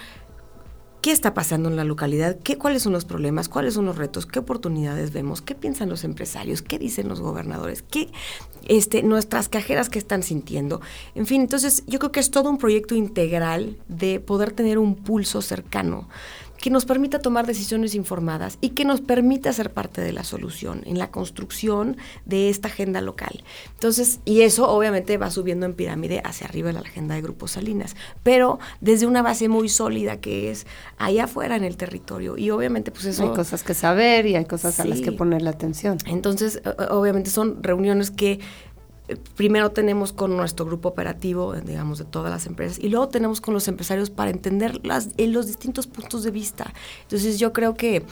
qué 1.02 1.12
está 1.12 1.34
pasando 1.34 1.70
en 1.70 1.76
la 1.76 1.84
localidad, 1.84 2.38
qué, 2.44 2.58
cuáles 2.58 2.84
son 2.84 2.94
los 2.94 3.06
problemas, 3.06 3.48
cuáles 3.48 3.74
son 3.76 3.86
los 3.86 3.98
retos, 3.98 4.26
qué 4.26 4.40
oportunidades 4.40 5.14
vemos, 5.14 5.42
qué 5.42 5.56
piensan 5.56 5.90
los 5.90 6.04
empresarios, 6.04 6.62
qué 6.62 6.78
dicen 6.78 7.08
los 7.08 7.22
gobernadores, 7.22 7.84
qué 7.84 8.10
este, 8.68 9.04
nuestras 9.04 9.50
cajeras 9.50 9.90
que 9.90 10.00
están 10.00 10.24
sintiendo. 10.24 10.82
En 11.16 11.26
fin, 11.26 11.42
entonces 11.42 11.84
yo 11.88 12.00
creo 12.00 12.12
que 12.12 12.20
es 12.20 12.32
todo 12.32 12.50
un 12.50 12.58
proyecto 12.58 12.96
integral 12.96 13.78
de 13.88 14.20
poder 14.20 14.52
tener 14.52 14.78
un 14.78 14.96
pulso 14.96 15.42
cercano 15.42 16.10
que 16.62 16.69
nos 16.69 16.86
permita 16.86 17.19
tomar 17.19 17.48
decisiones 17.48 17.95
informadas 17.95 18.58
y 18.62 18.69
que 18.69 18.86
nos 18.86 19.02
permita 19.02 19.52
ser 19.54 19.72
parte 19.72 20.02
de 20.02 20.12
la 20.12 20.24
solución 20.24 20.82
en 20.86 20.98
la 20.98 21.12
construcción 21.12 21.98
de 22.26 22.50
esta 22.50 22.67
agenda 22.67 23.02
local. 23.02 23.43
Entonces, 23.74 24.19
y 24.26 24.41
eso 24.41 24.69
obviamente 24.69 25.17
va 25.17 25.32
subiendo 25.32 25.65
en 25.65 25.74
pirámide 25.74 26.22
hacia 26.24 26.48
arriba 26.48 26.72
la 26.72 26.82
agenda 26.82 27.15
de 27.15 27.22
Grupos 27.22 27.52
Salinas, 27.52 27.95
pero 28.24 28.60
desde 28.82 29.06
una 29.06 29.22
base 29.22 29.48
muy 29.50 29.69
sólida 29.69 30.17
que 30.17 30.52
es 30.52 30.67
allá 30.98 31.26
afuera 31.26 31.56
en 31.56 31.63
el 31.63 31.78
territorio. 31.78 32.38
Y 32.38 32.52
obviamente, 32.52 32.91
pues 32.91 33.06
eso... 33.06 33.24
Hay 33.24 33.36
cosas 33.36 33.63
que 33.63 33.74
saber 33.74 34.26
y 34.26 34.36
hay 34.36 34.45
cosas 34.45 34.80
a 34.80 34.86
las 34.86 35.02
que 35.02 35.12
poner 35.12 35.41
la 35.41 35.52
atención. 35.52 35.98
Entonces, 36.06 36.62
obviamente 36.89 37.30
son 37.30 37.63
reuniones 37.63 38.12
que 38.12 38.39
primero 39.36 39.72
tenemos 39.72 40.13
con 40.13 40.36
nuestro 40.38 40.65
grupo 40.65 40.89
operativo, 40.89 41.54
digamos, 41.56 42.00
de 42.00 42.06
todas 42.06 42.32
las 42.32 42.45
empresas, 42.45 42.80
y 42.80 42.89
luego 42.89 43.10
tenemos 43.10 43.41
con 43.41 43.54
los 43.54 43.67
empresarios 43.67 44.10
para 44.10 44.32
entender 44.32 44.86
las, 44.86 45.10
los 45.17 45.48
distintos 45.48 45.88
puntos 45.88 46.24
de 46.24 46.32
vista. 46.32 46.74
Entonces 47.04 47.39
yo 47.39 47.54
creo 47.54 47.76
que 47.76 48.06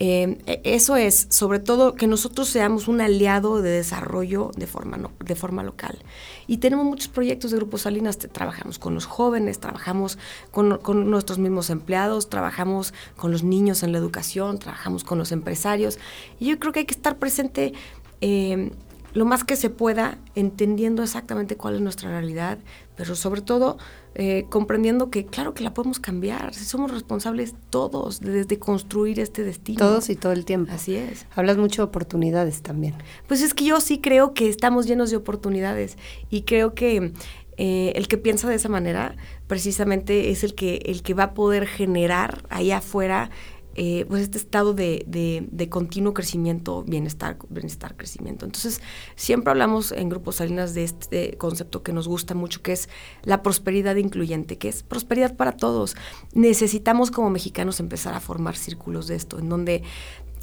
eh, 0.00 0.38
e, 0.46 0.60
eso 0.62 0.96
es, 0.96 1.26
sobre 1.30 1.58
todo, 1.58 1.94
que 1.94 2.06
nosotros 2.06 2.48
seamos 2.48 2.86
un 2.86 3.00
aliado 3.00 3.60
de 3.60 3.70
desarrollo 3.70 4.52
de 4.56 4.66
forma, 4.66 4.98
de 5.24 5.34
forma 5.34 5.62
local. 5.62 5.98
Y 6.46 6.58
tenemos 6.58 6.86
muchos 6.86 7.08
proyectos 7.08 7.50
de 7.50 7.56
Grupo 7.56 7.78
Salinas, 7.78 8.18
trabajamos 8.18 8.78
con 8.78 8.94
los 8.94 9.06
jóvenes, 9.06 9.58
trabajamos 9.58 10.18
con, 10.52 10.78
con, 10.78 11.10
nuestros 11.10 11.38
mismos 11.38 11.70
empleados, 11.70 12.28
trabajamos 12.28 12.94
con 13.16 13.32
los 13.32 13.42
niños 13.42 13.82
en 13.82 13.92
la 13.92 13.98
educación, 13.98 14.58
trabajamos 14.58 15.02
con 15.02 15.18
los 15.18 15.32
empresarios. 15.32 15.98
Y 16.38 16.46
yo 16.46 16.58
creo 16.58 16.72
que 16.72 16.80
hay 16.80 16.86
que 16.86 16.94
estar 16.94 17.18
presente. 17.18 17.72
Eh, 18.20 18.70
lo 19.18 19.24
más 19.24 19.42
que 19.42 19.56
se 19.56 19.68
pueda, 19.68 20.18
entendiendo 20.36 21.02
exactamente 21.02 21.56
cuál 21.56 21.74
es 21.74 21.80
nuestra 21.80 22.08
realidad, 22.08 22.58
pero 22.96 23.16
sobre 23.16 23.40
todo 23.40 23.76
eh, 24.14 24.46
comprendiendo 24.48 25.10
que 25.10 25.26
claro 25.26 25.54
que 25.54 25.64
la 25.64 25.74
podemos 25.74 25.98
cambiar, 25.98 26.54
si 26.54 26.64
somos 26.64 26.92
responsables 26.92 27.56
todos 27.68 28.20
desde 28.20 28.60
construir 28.60 29.18
este 29.18 29.42
destino. 29.42 29.80
Todos 29.80 30.08
y 30.08 30.14
todo 30.14 30.32
el 30.32 30.44
tiempo. 30.44 30.72
Así 30.72 30.94
es. 30.94 31.26
Hablas 31.34 31.56
mucho 31.56 31.82
de 31.82 31.86
oportunidades 31.86 32.62
también. 32.62 32.94
Pues 33.26 33.42
es 33.42 33.54
que 33.54 33.64
yo 33.64 33.80
sí 33.80 33.98
creo 33.98 34.34
que 34.34 34.48
estamos 34.48 34.86
llenos 34.86 35.10
de 35.10 35.16
oportunidades 35.16 35.98
y 36.30 36.42
creo 36.42 36.74
que 36.74 37.12
eh, 37.56 37.92
el 37.96 38.06
que 38.06 38.18
piensa 38.18 38.48
de 38.48 38.54
esa 38.54 38.68
manera 38.68 39.16
precisamente 39.48 40.30
es 40.30 40.44
el 40.44 40.54
que, 40.54 40.76
el 40.86 41.02
que 41.02 41.14
va 41.14 41.24
a 41.24 41.34
poder 41.34 41.66
generar 41.66 42.44
allá 42.50 42.76
afuera 42.76 43.30
eh, 43.80 44.06
pues 44.08 44.22
este 44.22 44.38
estado 44.38 44.74
de, 44.74 45.04
de, 45.06 45.68
continuo 45.68 46.12
crecimiento, 46.12 46.82
bienestar, 46.82 47.36
bienestar, 47.48 47.96
crecimiento. 47.96 48.44
Entonces, 48.44 48.80
siempre 49.14 49.52
hablamos 49.52 49.92
en 49.92 50.08
Grupos 50.08 50.34
Salinas 50.34 50.74
de 50.74 50.82
este 50.82 51.36
concepto 51.38 51.84
que 51.84 51.92
nos 51.92 52.08
gusta 52.08 52.34
mucho, 52.34 52.60
que 52.60 52.72
es 52.72 52.88
la 53.22 53.40
prosperidad 53.40 53.94
incluyente, 53.94 54.58
que 54.58 54.68
es 54.68 54.82
prosperidad 54.82 55.36
para 55.36 55.52
todos. 55.52 55.94
Necesitamos 56.32 57.12
como 57.12 57.30
mexicanos 57.30 57.78
empezar 57.78 58.14
a 58.14 58.20
formar 58.20 58.56
círculos 58.56 59.06
de 59.06 59.14
esto, 59.14 59.38
en 59.38 59.48
donde 59.48 59.84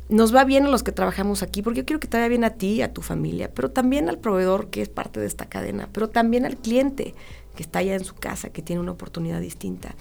nos 0.07 0.33
va 0.33 0.45
bien 0.45 0.67
a 0.67 0.69
los 0.69 0.83
que 0.83 0.93
trabajamos 0.93 1.43
aquí, 1.43 1.61
porque 1.61 1.81
yo 1.81 1.85
quiero 1.85 1.99
que 1.99 2.07
te 2.07 2.15
vaya 2.15 2.29
bien 2.29 2.45
a 2.45 2.51
ti, 2.51 2.81
a 2.83 2.93
tu 2.93 3.01
familia, 3.01 3.51
pero 3.53 3.69
también 3.69 4.07
al 4.07 4.17
proveedor 4.17 4.69
que 4.69 4.81
es 4.81 4.87
parte 4.87 5.19
de 5.19 5.25
esta 5.25 5.47
cadena, 5.47 5.89
pero 5.91 6.07
también 6.07 6.45
al 6.45 6.55
cliente 6.55 7.13
que 7.57 7.63
está 7.63 7.79
allá 7.79 7.95
en 7.95 8.05
su 8.05 8.15
casa, 8.15 8.47
que 8.47 8.61
tiene 8.61 8.79
una 8.79 8.93
oportunidad 8.93 9.41
distinta. 9.41 9.93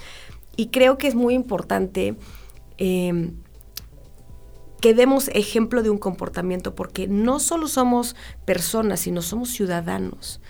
Y 0.54 0.68
creo 0.68 0.98
que 0.98 1.08
es 1.08 1.16
muy 1.16 1.34
importante 1.34 2.14
eh, 2.78 3.32
que 4.80 4.92
demos 4.92 5.28
ejemplo 5.28 5.82
de 5.82 5.88
un 5.88 5.96
comportamiento, 5.96 6.74
porque 6.74 7.08
no 7.08 7.40
solo 7.40 7.68
somos 7.68 8.14
personas, 8.44 9.00
sino 9.00 9.22
somos 9.22 9.48
ciudadanos. 9.48 10.42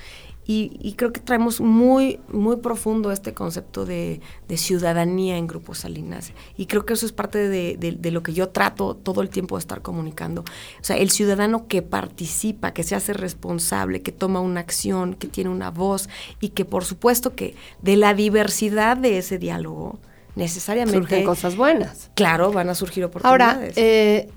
Y, 0.47 0.95
creo 0.99 1.11
que 1.11 1.21
traemos 1.21 1.61
muy, 1.61 2.21
muy 2.29 2.57
profundo 2.57 3.11
este 3.13 3.33
concepto 3.33 3.87
de, 3.87 4.21
ciudadanía 4.57 5.39
en 5.39 5.47
Grupos 5.47 5.79
Salinas. 5.79 6.33
Y 6.57 6.67
creo 6.67 6.85
que 6.85 6.93
eso 6.93 7.07
es 7.07 7.13
parte 7.13 7.49
de, 7.49 8.11
lo 8.11 8.23
que 8.23 8.33
yo 8.35 8.49
trato 8.49 8.95
todo 8.95 9.23
el 9.23 9.31
tiempo 9.31 9.57
de 9.57 9.61
estar 9.61 9.81
comunicando. 9.81 10.43
O 10.43 10.85
sea, 10.85 10.97
el 10.97 11.11
ciudadano 11.11 11.67
que 11.67 11.81
participa, 11.81 12.73
que 12.75 12.83
se 12.83 12.95
hace 12.95 13.15
responsable, 13.15 14.03
que 14.03 14.13
toma 14.13 14.41
una 14.41 14.61
acción, 14.61 15.15
que 15.15 15.29
tiene 15.29 15.49
una 15.49 15.71
voz 15.71 16.11
y 16.41 16.51
que 16.51 16.65
por 16.65 16.85
supuesto 16.85 17.35
que 17.35 17.55
de 17.83 17.97
la 17.97 18.13
diversidad 18.13 18.97
de 18.99 19.19
ese 19.19 19.39
diálogo, 19.39 19.99
necesariamente... 20.37 20.99
Surgen 20.99 21.25
cosas 21.25 21.57
buenas. 21.57 22.11
Claro, 22.15 22.53
van 22.53 22.69
a 22.69 22.75
surgir 22.75 23.05
oportunidades. 23.05 23.53
Ahora, 23.59 23.73
eh, 23.77 24.29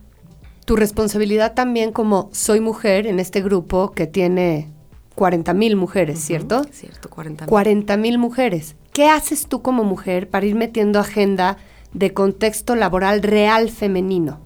tu 0.66 0.76
responsabilidad 0.76 1.54
también 1.54 1.92
como 1.92 2.30
soy 2.34 2.60
mujer 2.60 3.08
en 3.08 3.20
este 3.20 3.42
grupo 3.42 3.92
que 3.92 4.06
tiene 4.08 4.70
40 5.16 5.54
mil 5.54 5.76
mujeres, 5.76 6.20
¿cierto? 6.20 6.64
Cierto, 6.72 7.10
40 7.10 7.46
mil. 7.46 7.50
40 7.50 7.98
mil 7.98 8.18
mujeres. 8.18 8.76
¿Qué 8.94 9.08
haces 9.10 9.48
tú 9.48 9.62
como 9.62 9.84
mujer 9.84 10.30
para 10.30 10.46
ir 10.46 10.56
metiendo 10.56 11.00
agenda 11.00 11.58
de 11.94 12.14
contexto 12.14 12.76
laboral 12.76 13.24
real 13.24 13.70
femenino? 13.70 14.42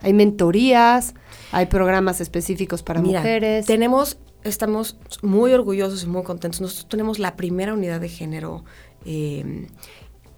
Hay 0.00 0.12
mentorías, 0.12 1.14
hay 1.52 1.66
programas 1.66 2.20
específicos 2.20 2.82
para 2.82 3.00
mujeres. 3.00 3.66
Tenemos, 3.66 4.18
estamos 4.44 4.98
muy 5.22 5.52
orgullosos 5.52 6.04
y 6.04 6.06
muy 6.06 6.22
contentos. 6.22 6.60
Nosotros 6.60 6.88
tenemos 6.88 7.18
la 7.18 7.36
primera 7.36 7.74
unidad 7.74 8.00
de 8.00 8.08
género 8.08 8.64
eh, 9.04 9.68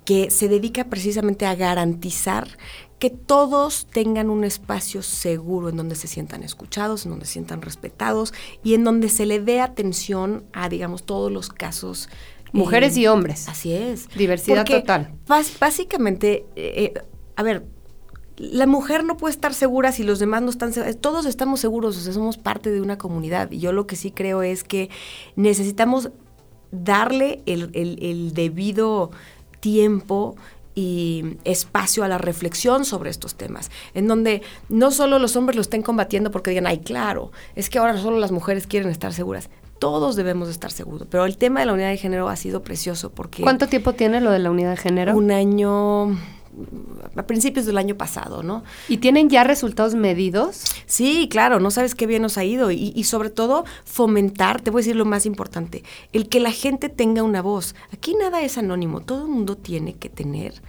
que 0.09 0.31
se 0.31 0.49
dedica 0.49 0.85
precisamente 0.85 1.45
a 1.45 1.55
garantizar 1.55 2.49
que 2.99 3.11
todos 3.11 3.87
tengan 3.93 4.31
un 4.31 4.43
espacio 4.43 5.03
seguro 5.03 5.69
en 5.69 5.77
donde 5.77 5.97
se 5.97 6.09
sientan 6.09 6.43
escuchados, 6.43 7.05
en 7.05 7.11
donde 7.11 7.27
se 7.27 7.35
sientan 7.35 7.61
respetados 7.61 8.33
y 8.65 8.73
en 8.73 8.85
donde 8.85 9.11
se 9.11 9.27
le 9.27 9.39
dé 9.39 9.61
atención 9.61 10.45
a, 10.55 10.71
digamos, 10.71 11.05
todos 11.05 11.31
los 11.31 11.51
casos. 11.51 12.09
Mujeres 12.53 12.97
eh, 12.97 13.01
y 13.01 13.07
hombres. 13.07 13.51
Así 13.51 13.75
es. 13.75 14.09
Diversidad 14.17 14.65
total. 14.65 15.13
básicamente, 15.61 16.47
eh, 16.57 16.95
eh, 16.97 17.03
a 17.37 17.43
ver, 17.43 17.67
la 18.39 18.67
mujer 18.67 19.05
no 19.05 19.19
puede 19.19 19.35
estar 19.35 19.53
segura 19.53 19.93
si 19.93 20.05
los 20.05 20.19
demás 20.19 20.41
no 20.41 20.49
están 20.49 20.73
seguros. 20.73 20.99
Todos 21.03 21.27
estamos 21.27 21.61
seguros, 21.61 21.99
o 21.99 22.01
sea, 22.01 22.15
somos 22.15 22.39
parte 22.39 22.71
de 22.71 22.81
una 22.81 22.97
comunidad. 22.97 23.51
Y 23.51 23.59
yo 23.59 23.73
lo 23.73 23.87
que 23.87 23.95
sí 23.95 24.11
creo 24.11 24.41
es 24.41 24.65
que 24.65 24.89
necesitamos 25.37 26.13
darle 26.71 27.43
el, 27.45 27.71
el 27.75 28.33
debido 28.33 29.11
tiempo 29.61 30.37
y 30.75 31.37
espacio 31.43 32.05
a 32.05 32.09
la 32.09 32.19
reflexión 32.19 32.85
sobre 32.85 33.11
estos 33.11 33.35
temas, 33.35 33.71
en 33.95 34.07
donde 34.07 34.43
no 34.69 34.93
solo 34.93 35.19
los 35.19 35.35
hombres 35.35 35.57
lo 35.57 35.63
estén 35.63 35.83
combatiendo 35.83 36.31
porque 36.31 36.51
digan, 36.51 36.69
ay, 36.69 36.79
claro, 36.79 37.33
es 37.57 37.69
que 37.69 37.79
ahora 37.79 37.99
solo 37.99 38.19
las 38.19 38.31
mujeres 38.31 38.69
quieren 38.69 38.89
estar 38.89 39.13
seguras. 39.13 39.51
Todos 39.81 40.15
debemos 40.15 40.49
estar 40.49 40.71
seguros, 40.71 41.09
pero 41.11 41.25
el 41.25 41.37
tema 41.37 41.61
de 41.61 41.67
la 41.67 41.73
unidad 41.73 41.91
de 41.91 41.97
género 41.97 42.29
ha 42.29 42.37
sido 42.37 42.63
precioso 42.63 43.11
porque... 43.11 43.43
¿Cuánto 43.43 43.67
tiempo 43.67 43.95
tiene 43.95 44.21
lo 44.21 44.31
de 44.31 44.39
la 44.39 44.51
unidad 44.53 44.71
de 44.71 44.77
género? 44.77 45.17
Un 45.17 45.33
año, 45.33 46.17
a 47.17 47.27
principios 47.27 47.67
del 47.67 47.79
año 47.79 47.97
pasado, 47.97 48.43
¿no? 48.43 48.65
¿Y 48.89 48.99
tienen 48.99 49.29
ya 49.29 49.45
resultados 49.45 49.95
medidos? 49.95 50.65
Sí, 50.87 51.29
claro, 51.31 51.61
no 51.61 51.71
sabes 51.71 51.95
qué 51.95 52.07
bien 52.07 52.23
nos 52.23 52.39
ha 52.39 52.45
ido 52.45 52.71
y, 52.71 53.03
sobre 53.05 53.31
todo 53.31 53.65
fomentar, 53.85 54.61
te 54.61 54.71
voy 54.71 54.81
a 54.81 54.83
decir 54.83 54.97
lo 54.97 55.05
más 55.05 55.27
importante, 55.27 55.85
el 56.13 56.29
que 56.29 56.41
la 56.41 56.53
gente 56.53 56.89
tenga 56.89 57.23
una 57.23 57.43
voz. 57.43 57.75
Aquí 57.93 58.15
nada 58.15 58.43
es 58.43 58.59
anónimo, 58.59 59.01
todo 59.01 59.23
el 59.23 59.31
mundo 59.31 59.57
tiene 59.57 59.95
que 59.95 60.09
tener 60.09 60.63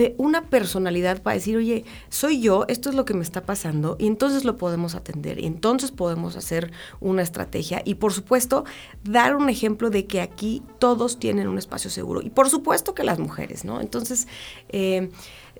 eh, 0.00 0.14
una 0.16 0.42
personalidad 0.42 1.22
para 1.22 1.34
decir, 1.34 1.56
oye, 1.56 1.84
soy 2.08 2.40
yo, 2.40 2.66
esto 2.68 2.88
es 2.88 2.94
lo 2.94 3.04
que 3.04 3.14
me 3.14 3.24
está 3.24 3.42
pasando, 3.42 3.96
y 3.98 4.06
entonces 4.06 4.44
lo 4.44 4.56
podemos 4.56 4.94
atender, 4.94 5.40
y 5.40 5.46
entonces 5.46 5.90
podemos 5.90 6.36
hacer 6.36 6.70
una 7.00 7.22
estrategia, 7.22 7.82
y 7.84 7.96
por 7.96 8.12
supuesto, 8.12 8.64
dar 9.02 9.34
un 9.34 9.48
ejemplo 9.48 9.90
de 9.90 10.06
que 10.06 10.20
aquí 10.20 10.62
todos 10.78 11.18
tienen 11.18 11.48
un 11.48 11.58
espacio 11.58 11.90
seguro, 11.90 12.22
y 12.22 12.30
por 12.30 12.48
supuesto 12.48 12.94
que 12.94 13.02
las 13.02 13.18
mujeres, 13.18 13.64
¿no? 13.64 13.80
Entonces, 13.80 14.28
eh, 14.68 15.10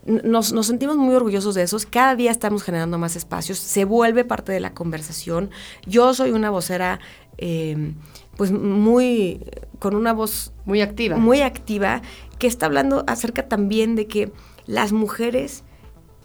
nos, 0.07 0.53
nos, 0.53 0.67
sentimos 0.67 0.97
muy 0.97 1.15
orgullosos 1.15 1.55
de 1.55 1.63
esos. 1.63 1.87
Cada 1.87 2.17
día 2.17 2.31
estamos 2.31 2.63
generando 2.63 2.99
más 2.99 3.17
espacios. 3.17 3.59
Se 3.59 3.85
vuelve 3.85 4.25
parte 4.25 4.53
de 4.53 4.61
la 4.61 4.75
conversación. 4.75 5.51
Yo 5.87 6.15
soy 6.15 6.31
una 6.31 6.51
vocera, 6.51 7.01
eh, 7.37 7.95
pues 8.37 8.53
muy, 8.53 9.45
con 9.79 9.95
una 9.95 10.13
voz 10.13 10.53
muy 10.65 10.81
activa. 10.81 11.17
Muy 11.17 11.41
activa 11.43 12.03
que 12.39 12.47
está 12.47 12.67
hablando 12.67 13.05
acerca 13.07 13.49
también 13.49 13.97
de 13.97 14.07
que 14.07 14.33
las 14.67 14.93
mujeres 14.93 15.65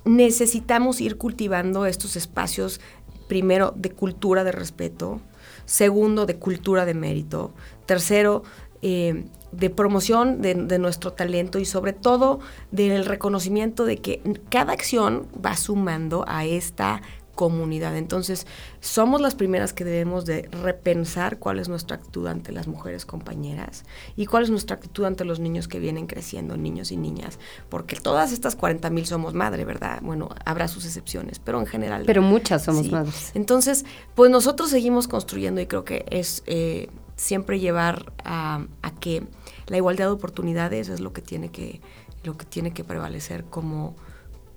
necesitamos 0.05 1.01
ir 1.01 1.17
cultivando 1.17 1.85
estos 1.85 2.15
espacios, 2.15 2.81
primero, 3.27 3.73
de 3.75 3.91
cultura 3.91 4.43
de 4.43 4.51
respeto, 4.51 5.21
segundo, 5.65 6.25
de 6.25 6.35
cultura 6.35 6.85
de 6.85 6.93
mérito, 6.93 7.53
tercero, 7.85 8.43
eh, 8.81 9.25
de 9.55 9.69
promoción 9.69 10.41
de, 10.41 10.55
de, 10.55 10.79
nuestro 10.79 11.13
talento 11.13 11.59
y 11.59 11.65
sobre 11.65 11.93
todo 11.93 12.39
del 12.71 13.05
reconocimiento 13.05 13.85
de 13.85 13.97
que 13.97 14.21
cada 14.49 14.73
acción 14.73 15.27
va 15.43 15.55
sumando 15.55 16.25
a 16.27 16.45
esta 16.45 17.01
comunidad. 17.35 17.97
Entonces, 17.97 18.45
somos 18.79 19.19
las 19.19 19.35
primeras 19.35 19.73
que 19.73 19.83
debemos 19.83 20.25
de 20.25 20.43
repensar 20.51 21.39
cuál 21.39 21.59
es 21.59 21.67
nuestra 21.67 21.97
actitud 21.97 22.27
ante 22.27 22.51
las 22.51 22.67
mujeres 22.67 23.05
compañeras 23.05 23.85
y 24.15 24.27
cuál 24.27 24.43
es 24.43 24.49
nuestra 24.49 24.75
actitud 24.75 25.05
ante 25.05 25.25
los 25.25 25.39
niños 25.39 25.67
que 25.67 25.79
vienen 25.79 26.05
creciendo, 26.05 26.57
niños 26.57 26.91
y 26.91 26.97
niñas, 26.97 27.39
porque 27.69 27.95
todas 27.95 28.31
estas 28.31 28.55
40 28.55 28.89
mil 28.91 29.05
somos 29.05 29.33
madre, 29.33 29.65
¿verdad? 29.65 29.99
Bueno, 30.01 30.29
habrá 30.45 30.67
sus 30.67 30.85
excepciones, 30.85 31.39
pero 31.39 31.59
en 31.59 31.65
general. 31.65 32.03
Pero 32.05 32.21
muchas 32.21 32.63
somos 32.63 32.89
madres. 32.91 33.31
Entonces, 33.33 33.85
pues 34.15 34.29
nosotros 34.29 34.69
seguimos 34.69 35.07
construyendo 35.07 35.59
y 35.59 35.65
creo 35.65 35.83
que 35.83 36.05
es 36.09 36.43
eh, 36.45 36.89
siempre 37.15 37.59
llevar 37.59 38.13
a, 38.23 38.65
a 38.83 38.91
que 38.91 39.23
la 39.67 39.77
igualdad 39.77 40.05
de 40.05 40.11
oportunidades 40.11 40.89
es 40.89 40.99
lo 40.99 41.13
que 41.13 41.21
tiene 41.21 41.49
que, 41.49 41.81
lo 42.23 42.37
que, 42.37 42.45
tiene 42.45 42.71
que 42.71 42.83
prevalecer 42.83 43.43
como 43.45 43.95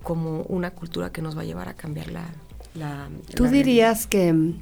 como 0.06 0.42
una 0.42 0.70
cultura 0.70 1.10
que 1.10 1.20
nos 1.20 1.36
va 1.36 1.40
a 1.42 1.44
llevar 1.44 1.68
a 1.68 1.74
cambiar 1.74 2.12
la, 2.12 2.28
¿Tú 3.34 3.48
dirías 3.48 4.06
que 4.06 4.32
mm, 4.32 4.54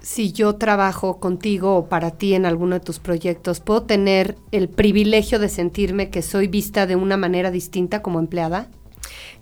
si 0.00 0.30
yo 0.30 0.54
trabajo 0.54 1.18
contigo 1.18 1.76
o 1.76 1.88
para 1.88 2.12
ti 2.12 2.34
en 2.34 2.46
alguno 2.46 2.78
de 2.78 2.84
tus 2.84 3.00
proyectos, 3.00 3.58
puedo 3.58 3.82
tener 3.82 4.36
el 4.52 4.68
privilegio 4.68 5.40
de 5.40 5.48
sentirme 5.48 6.10
que 6.10 6.22
soy 6.22 6.46
vista 6.46 6.86
de 6.86 6.94
una 6.94 7.16
manera 7.16 7.50
distinta 7.50 8.00
como 8.00 8.20
empleada? 8.20 8.68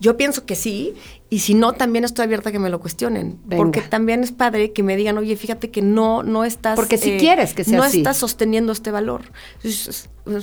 Yo 0.00 0.16
pienso 0.16 0.46
que 0.46 0.56
sí, 0.56 0.94
y 1.28 1.40
si 1.40 1.54
no, 1.54 1.74
también 1.74 2.04
estoy 2.04 2.24
abierta 2.24 2.48
a 2.48 2.52
que 2.52 2.58
me 2.58 2.70
lo 2.70 2.80
cuestionen. 2.80 3.38
Porque 3.54 3.82
también 3.82 4.24
es 4.24 4.32
padre 4.32 4.72
que 4.72 4.82
me 4.82 4.96
digan, 4.96 5.18
oye, 5.18 5.36
fíjate 5.36 5.70
que 5.70 5.82
no, 5.82 6.22
no 6.22 6.44
estás. 6.44 6.74
Porque 6.74 6.96
si 6.96 7.10
eh, 7.10 7.16
quieres 7.18 7.52
que 7.52 7.64
sea 7.64 7.76
no 7.76 7.84
así. 7.84 7.98
estás 7.98 8.16
sosteniendo 8.16 8.72
este 8.72 8.90
valor. 8.90 9.22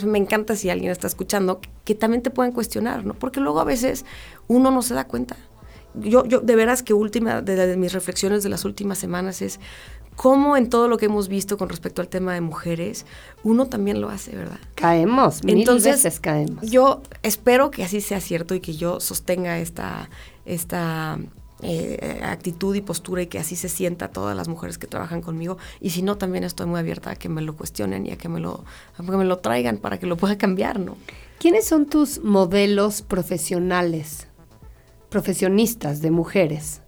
me 0.06 0.18
encanta 0.20 0.56
si 0.56 0.70
alguien 0.70 0.92
está 0.92 1.08
escuchando, 1.08 1.60
que 1.84 1.96
también 1.96 2.22
te 2.22 2.30
pueden 2.30 2.52
cuestionar, 2.54 3.04
¿no? 3.04 3.16
Porque 3.16 3.40
luego 3.40 3.60
a 3.60 3.64
veces 3.64 4.06
uno 4.48 4.70
no 4.70 4.82
se 4.84 4.94
da 4.94 5.08
cuenta 5.08 5.36
yo, 6.00 6.26
yo 6.26 6.40
de 6.40 6.56
veras 6.56 6.84
que 6.84 6.94
última 6.94 7.42
de, 7.42 7.78
mis 7.78 7.94
reflexiones 7.94 8.44
de 8.44 8.50
las 8.50 8.66
últimas 8.66 8.98
semanas 8.98 9.42
es 9.42 9.60
cómo 10.18 10.58
en 10.58 10.70
todo 10.70 10.90
lo 10.90 10.98
que 10.98 11.06
hemos 11.06 11.30
visto 11.30 11.58
con 11.58 11.70
respecto 11.70 12.02
al 12.02 12.10
tema 12.10 12.34
de 12.34 12.42
mujeres, 12.42 13.06
uno 13.44 13.68
también 13.68 14.02
lo 14.02 14.10
hace, 14.10 14.36
¿verdad? 14.36 14.60
Caemos, 14.76 15.46
mil 15.46 15.60
Entonces, 15.60 16.04
veces 16.04 16.20
caemos. 16.20 16.70
Yo 16.70 17.02
espero 17.24 17.72
que 17.72 17.86
así 17.86 18.02
sea 18.02 18.20
cierto 18.20 18.54
y 18.54 18.60
que 18.60 18.76
yo 18.76 19.00
sostenga 19.00 19.60
esta, 19.60 20.10
esta 20.46 21.18
eh, 21.62 22.20
actitud 22.24 22.76
y 22.76 22.82
postura 22.82 23.22
y 23.22 23.28
que 23.28 23.40
así 23.40 23.56
se 23.56 23.70
sienta 23.70 24.10
todas 24.10 24.36
las 24.36 24.50
mujeres 24.50 24.78
que 24.78 24.88
trabajan 24.88 25.22
conmigo. 25.22 25.58
Y 25.80 25.92
si 25.92 26.02
no, 26.02 26.18
también 26.18 26.44
estoy 26.44 26.66
muy 26.66 26.80
abierta 26.82 27.12
a 27.12 27.16
que 27.16 27.30
me 27.30 27.42
lo 27.42 27.56
cuestionen 27.56 28.06
y 28.06 28.12
a 28.12 28.18
que 28.18 28.28
me 28.28 28.42
lo, 28.42 28.66
a 28.98 29.04
que 29.04 29.12
me 29.12 29.24
lo 29.24 29.38
traigan 29.38 29.78
para 29.78 29.98
que 29.98 30.06
lo 30.08 30.18
pueda 30.18 30.38
cambiar, 30.38 30.80
¿no? 30.80 30.98
¿Quiénes 31.40 31.66
son 31.66 31.86
tus 31.86 32.22
modelos 32.24 33.02
profesionales? 33.04 34.28
profesionistas 35.10 36.02
de 36.02 36.12
mujeres 36.12 36.82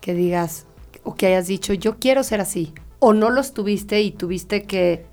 que 0.00 0.14
digas 0.14 0.66
o 1.04 1.14
que 1.14 1.26
hayas 1.26 1.46
dicho 1.46 1.74
yo 1.74 1.98
quiero 1.98 2.22
ser 2.22 2.40
así 2.40 2.72
o 2.98 3.12
no 3.12 3.30
los 3.30 3.52
tuviste 3.54 4.00
y 4.00 4.12
tuviste 4.12 4.64
que 4.64 5.04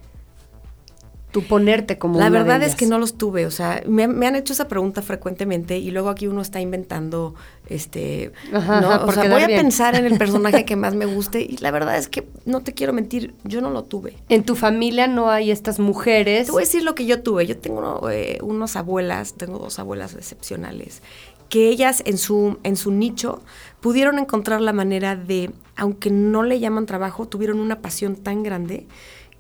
tú 1.32 1.44
ponerte 1.44 1.98
como 1.98 2.20
la 2.20 2.30
verdad 2.30 2.64
es 2.64 2.76
que 2.76 2.86
no 2.86 2.98
los 2.98 3.18
tuve 3.18 3.46
o 3.46 3.52
sea 3.52 3.84
me, 3.88 4.04
han 4.04 4.36
hecho 4.36 4.54
esa 4.54 4.68
pregunta 4.68 5.02
frecuentemente 5.02 5.78
y 5.78 5.92
luego 5.92 6.10
aquí 6.10 6.28
uno 6.28 6.42
está 6.42 6.60
inventando 6.60 7.36
este 7.68 8.32
¿no? 8.52 9.06
o 9.06 9.12
sea 9.12 9.30
voy 9.30 9.44
a 9.44 9.48
pensar 9.48 9.96
en 9.96 10.06
el 10.06 10.18
personaje 10.18 10.66
que 10.66 10.76
más 10.76 10.96
me 10.96 11.06
guste 11.06 11.42
y 11.42 11.58
la 11.58 11.72
verdad 11.72 11.98
es 11.98 12.08
que 12.08 12.28
no 12.46 12.62
te 12.62 12.74
quiero 12.74 12.94
mentir 12.94 13.34
yo 13.44 13.62
no 13.62 13.70
lo 13.70 13.84
tuve. 13.84 14.16
En 14.30 14.44
tu 14.44 14.56
familia 14.56 15.08
no 15.08 15.30
hay 15.30 15.52
estas 15.52 15.80
mujeres. 15.80 16.48
Te 16.48 16.52
voy 16.52 16.64
a 16.64 16.66
decir 16.66 16.84
lo 16.84 16.96
que 16.96 17.06
yo 17.06 17.22
tuve. 17.22 17.46
Yo 17.46 17.58
tengo 17.58 18.10
eh, 18.10 18.40
unas 18.42 18.76
abuelas 18.76 19.34
tengo 19.34 19.60
dos 19.60 19.80
abuelas 19.80 20.16
excepcionales 20.16 21.02
que 21.50 21.68
ellas 21.68 22.04
en 22.06 22.18
su, 22.18 22.60
en 22.64 22.76
su 22.76 22.92
nicho 22.92 23.42
pudieron 23.82 24.20
encontrar 24.20 24.62
la 24.62 24.72
manera 24.72 25.16
de, 25.16 25.52
aunque 25.76 26.12
no 26.12 26.44
le 26.44 26.60
llaman 26.60 26.86
trabajo, 26.86 27.28
tuvieron 27.28 27.60
una 27.60 27.82
pasión 27.82 28.16
tan 28.16 28.44
grande 28.44 28.86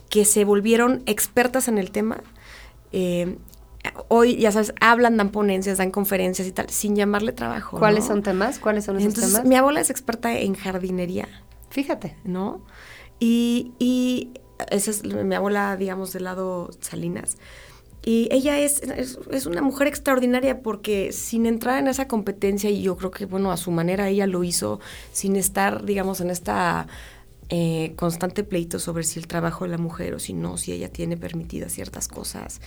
que 0.09 0.25
se 0.25 0.43
volvieron 0.43 1.03
expertas 1.05 1.67
en 1.67 1.77
el 1.77 1.91
tema. 1.91 2.21
Eh, 2.91 3.37
hoy, 4.07 4.35
ya 4.37 4.51
sabes, 4.51 4.73
hablan, 4.81 5.17
dan 5.17 5.29
ponencias, 5.29 5.77
dan 5.77 5.91
conferencias 5.91 6.47
y 6.47 6.51
tal, 6.51 6.69
sin 6.69 6.95
llamarle 6.95 7.31
trabajo. 7.31 7.77
¿Cuáles 7.77 8.05
son 8.05 8.23
temas? 8.23 8.59
¿Cuáles 8.59 8.85
son 8.85 8.97
esos 8.97 9.15
Entonces, 9.15 9.45
Mi 9.45 9.55
abuela 9.55 9.81
es 9.81 9.89
experta 9.89 10.37
en 10.37 10.55
jardinería. 10.55 11.27
Fíjate. 11.69 12.15
¿No? 12.23 12.61
Y, 13.19 13.73
y 13.79 14.31
esa 14.71 14.91
es 14.91 15.03
mi 15.03 15.35
abuela, 15.35 15.75
digamos, 15.77 16.13
del 16.13 16.23
lado 16.25 16.69
Salinas. 16.81 17.37
Y 18.03 18.29
ella 18.31 18.57
es, 18.59 18.81
es, 18.81 19.45
una 19.45 19.61
mujer 19.61 19.87
extraordinaria 19.87 20.61
porque 20.61 21.11
sin 21.11 21.45
entrar 21.45 21.79
en 21.79 21.87
esa 21.87 22.07
competencia, 22.07 22.69
y 22.69 22.81
yo 22.81 22.95
creo 22.95 23.11
que, 23.11 23.25
bueno, 23.25 23.51
a 23.51 23.57
su 23.57 23.71
manera 23.71 24.07
ella 24.07 24.25
lo 24.25 24.43
hizo, 24.43 24.79
sin 25.11 25.35
estar, 25.35 25.83
digamos, 25.83 26.21
en 26.21 26.29
esta 26.29 26.87
eh, 27.49 27.93
constante 27.95 28.43
pleito 28.43 28.79
sobre 28.79 29.03
si 29.03 29.19
el 29.19 29.27
trabajo 29.27 29.65
de 29.65 29.71
la 29.71 29.77
mujer 29.77 30.13
o 30.13 30.19
si 30.19 30.33
no, 30.33 30.57
si 30.57 30.71
ella 30.71 30.89
tiene 30.89 31.17
permitidas 31.17 31.71
ciertas 31.71 32.07
cosas. 32.07 32.61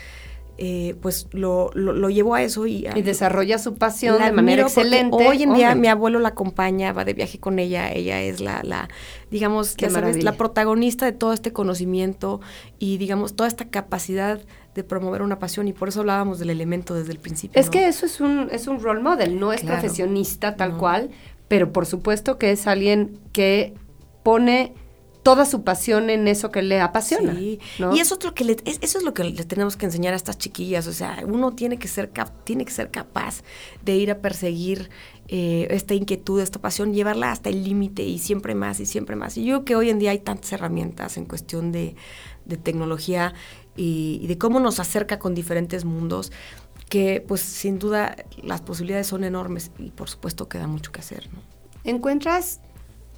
Eh, 0.59 0.97
pues 1.01 1.29
lo, 1.33 1.71
lo, 1.75 2.11
llevó 2.11 2.35
a 2.35 2.43
eso 2.43 2.67
y, 2.67 2.87
y 2.95 3.03
desarrolla 3.03 3.59
su 3.59 3.75
pasión 3.75 4.23
de 4.23 4.33
manera 4.33 4.63
excelente. 4.63 5.17
Hoy 5.17 5.45
en 5.45 5.55
día 5.55 5.75
mi 5.75 5.89
abuelo 5.89 6.19
la 6.19 6.29
acompaña, 6.29 6.93
va 6.93 7.07
de 7.07 7.15
viaje 7.15 7.41
con 7.41 7.59
ella, 7.59 7.91
ella 7.91 8.21
es 8.21 8.41
la, 8.41 8.63
la 8.63 8.89
digamos, 9.31 9.77
la 9.81 10.33
protagonista 10.33 11.07
de 11.07 11.13
todo 11.13 11.33
este 11.33 11.53
conocimiento 11.53 12.43
y 12.79 12.99
digamos 12.99 13.35
toda 13.35 13.49
esta 13.49 13.71
capacidad 13.71 14.41
de 14.75 14.85
promover 14.85 15.23
una 15.23 15.39
pasión 15.39 15.69
y 15.69 15.73
por 15.73 15.89
eso 15.89 16.01
hablábamos 16.01 16.39
del 16.39 16.51
elemento 16.51 16.95
desde 16.95 17.13
el 17.13 17.19
principio. 17.19 17.59
Es 17.59 17.71
que 17.71 17.89
eso 17.89 18.05
es 18.05 18.21
un, 18.21 18.49
es 18.53 18.67
un 18.67 18.81
role 18.81 19.01
model, 19.01 19.41
no 19.41 19.55
es 19.55 19.63
profesionista 19.63 20.55
tal 20.57 20.77
cual, 20.77 21.11
pero 21.49 21.73
por 21.73 21.87
supuesto 21.87 22.37
que 22.39 22.51
es 22.51 22.67
alguien 22.67 23.19
que 23.33 23.75
pone 24.23 24.75
toda 25.23 25.45
su 25.45 25.63
pasión 25.63 26.11
en 26.11 26.27
eso 26.27 26.51
que 26.51 26.63
le 26.63 26.81
apasiona. 26.81 27.35
Sí. 27.35 27.61
Y 27.93 28.01
eso 28.01 28.17
es 28.19 28.25
lo 28.25 28.35
que 28.35 28.45
le, 28.45 28.57
eso 28.65 28.99
es 28.99 29.05
lo 29.05 29.15
que 29.15 29.25
le 29.25 29.45
tenemos 29.45 29.77
que 29.77 29.87
enseñar 29.87 30.15
a 30.15 30.17
estas 30.17 30.37
chiquillas. 30.37 30.87
O 30.87 30.93
sea, 30.93 31.23
uno 31.27 31.53
tiene 31.53 31.79
que 31.79 31.89
ser 31.89 32.11
tiene 32.45 32.65
que 32.65 32.73
ser 32.73 32.91
capaz 32.91 33.43
de 33.85 33.97
ir 33.97 34.11
a 34.11 34.19
perseguir 34.19 34.91
eh, 35.29 35.69
esta 35.71 35.95
inquietud, 35.95 36.41
esta 36.41 36.61
pasión, 36.61 36.93
llevarla 36.93 37.31
hasta 37.31 37.51
el 37.51 37.63
límite 37.63 38.03
y 38.03 38.19
siempre 38.19 38.55
más 38.55 38.81
y 38.81 38.87
siempre 38.87 39.15
más. 39.15 39.37
Y 39.39 39.45
yo 39.45 39.55
creo 39.55 39.65
que 39.65 39.77
hoy 39.77 39.91
en 39.91 39.99
día 39.99 40.11
hay 40.11 40.19
tantas 40.19 40.53
herramientas 40.53 41.17
en 41.17 41.25
cuestión 41.25 41.71
de, 41.73 41.95
tecnología 42.65 43.33
y, 43.77 44.27
de 44.27 44.37
cómo 44.37 44.59
nos 44.59 44.81
acerca 44.81 45.19
con 45.19 45.35
diferentes 45.35 45.85
mundos 45.85 46.33
que 46.89 47.25
pues 47.27 47.41
sin 47.41 47.79
duda 47.79 48.17
las 48.43 48.61
posibilidades 48.61 49.07
son 49.07 49.25
enormes 49.25 49.71
y 49.79 49.91
por 49.91 50.11
supuesto 50.11 50.49
queda 50.49 50.67
mucho 50.67 50.93
que 50.93 51.01
hacer. 51.01 51.31
¿no? 51.33 51.41
¿Encuentras 51.85 52.61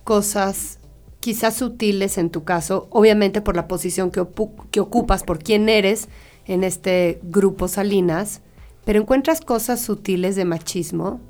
cosas 0.04 0.78
quizás 1.24 1.54
sutiles 1.54 2.18
en 2.18 2.28
tu 2.28 2.44
caso, 2.44 2.86
obviamente 2.90 3.40
por 3.40 3.56
la 3.56 3.66
posición 3.66 4.10
que, 4.10 4.20
ocupas, 4.20 5.22
por 5.22 5.38
quién 5.38 5.70
eres 5.70 6.10
en 6.44 6.62
este 6.64 7.18
grupo 7.22 7.66
Salinas, 7.66 8.42
pero 8.84 9.00
encuentras 9.00 9.40
cosas 9.40 9.80
sutiles 9.80 10.36
de 10.36 10.44
machismo, 10.44 11.22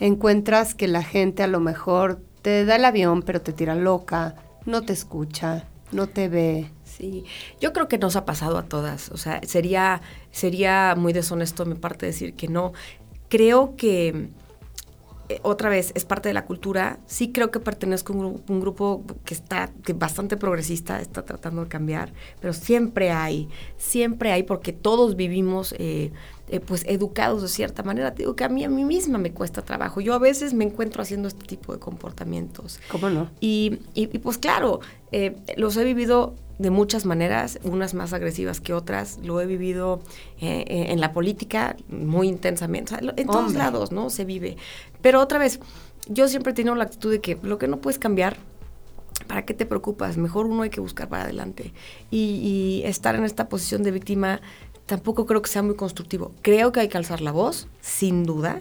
encuentras 0.00 0.74
que 0.74 0.88
la 0.88 1.02
gente 1.02 1.42
a 1.42 1.46
lo 1.46 1.60
mejor 1.60 2.22
te 2.40 2.64
da 2.64 2.76
el 2.76 2.86
avión, 2.86 3.20
pero 3.20 3.42
te 3.42 3.52
tira 3.52 3.74
loca, 3.74 4.34
no 4.64 4.80
te 4.80 4.94
escucha, 4.94 5.68
no 5.92 6.06
te 6.06 6.30
ve. 6.30 6.70
Sí, 6.84 7.24
yo 7.60 7.74
creo 7.74 7.86
que 7.86 7.98
nos 7.98 8.16
ha 8.16 8.24
pasado 8.24 8.56
a 8.56 8.62
todas, 8.62 9.10
o 9.10 9.18
sea, 9.18 9.42
sería, 9.46 10.00
sería 10.30 10.94
muy 10.96 11.12
deshonesto 11.12 11.66
mi 11.66 11.74
parte 11.74 12.06
decir 12.06 12.32
que 12.32 12.48
no. 12.48 12.72
Creo 13.28 13.76
que 13.76 14.30
eh, 15.28 15.40
otra 15.42 15.68
vez, 15.68 15.92
es 15.94 16.04
parte 16.04 16.28
de 16.28 16.34
la 16.34 16.46
cultura. 16.46 17.00
Sí 17.06 17.32
creo 17.32 17.50
que 17.50 17.60
pertenezco 17.60 18.12
a 18.12 18.16
un, 18.16 18.60
grupo 18.60 19.04
que 19.24 19.34
está 19.34 19.70
bastante 19.94 20.36
progresista, 20.36 21.00
está 21.00 21.24
tratando 21.24 21.62
de 21.64 21.68
cambiar, 21.68 22.12
pero 22.40 22.52
siempre 22.52 23.10
hay, 23.10 23.48
siempre 23.76 24.32
hay, 24.32 24.42
porque 24.42 24.72
todos 24.72 25.16
vivimos 25.16 25.74
eh, 25.78 26.12
eh, 26.48 26.60
pues 26.60 26.84
educados 26.86 27.42
de 27.42 27.48
cierta 27.48 27.82
manera. 27.82 28.10
digo 28.10 28.36
que 28.36 28.44
a 28.44 28.48
mí 28.48 28.64
a 28.64 28.68
mí 28.68 28.84
misma 28.84 29.18
me 29.18 29.32
cuesta 29.32 29.62
trabajo. 29.62 30.00
Yo 30.00 30.14
a 30.14 30.18
veces 30.18 30.54
me 30.54 30.64
encuentro 30.64 31.02
haciendo 31.02 31.28
este 31.28 31.44
tipo 31.44 31.72
de 31.72 31.78
comportamientos. 31.78 32.80
¿Cómo 32.90 33.10
no? 33.10 33.30
Y, 33.40 33.80
y, 33.94 34.06
pues 34.18 34.38
claro, 34.38 34.80
los 35.56 35.76
he 35.76 35.84
vivido 35.84 36.34
de 36.58 36.70
muchas 36.70 37.06
maneras, 37.06 37.58
unas 37.62 37.94
más 37.94 38.12
agresivas 38.12 38.60
que 38.60 38.74
otras. 38.74 39.18
Lo 39.22 39.40
he 39.40 39.46
vivido 39.46 40.00
eh, 40.40 40.64
eh, 40.66 40.86
en 40.90 41.00
la 41.00 41.12
política 41.12 41.76
muy 41.88 42.28
intensamente. 42.28 42.94
en 43.00 43.26
todos 43.26 43.54
lados, 43.54 43.92
¿no? 43.92 44.10
Se 44.10 44.24
vive. 44.24 44.56
Pero 45.00 45.20
otra 45.20 45.38
vez, 45.38 45.60
yo 46.08 46.28
siempre 46.28 46.52
he 46.52 46.54
tenido 46.54 46.74
la 46.74 46.84
actitud 46.84 47.10
de 47.10 47.20
que 47.20 47.38
lo 47.42 47.58
que 47.58 47.68
no 47.68 47.78
puedes 47.78 47.98
cambiar, 47.98 48.36
¿para 49.28 49.44
qué 49.44 49.54
te 49.54 49.66
preocupas? 49.66 50.16
Mejor 50.16 50.46
uno 50.46 50.62
hay 50.62 50.70
que 50.70 50.80
buscar 50.80 51.08
para 51.08 51.24
adelante. 51.24 51.72
Y, 52.10 52.82
estar 52.84 53.14
en 53.14 53.24
esta 53.24 53.48
posición 53.48 53.84
de 53.84 53.92
víctima 53.92 54.40
tampoco 54.88 55.26
creo 55.26 55.40
que 55.40 55.48
sea 55.48 55.62
muy 55.62 55.76
constructivo. 55.76 56.32
Creo 56.42 56.72
que 56.72 56.80
hay 56.80 56.88
que 56.88 56.98
alzar 56.98 57.20
la 57.20 57.30
voz, 57.30 57.68
sin 57.80 58.24
duda. 58.24 58.58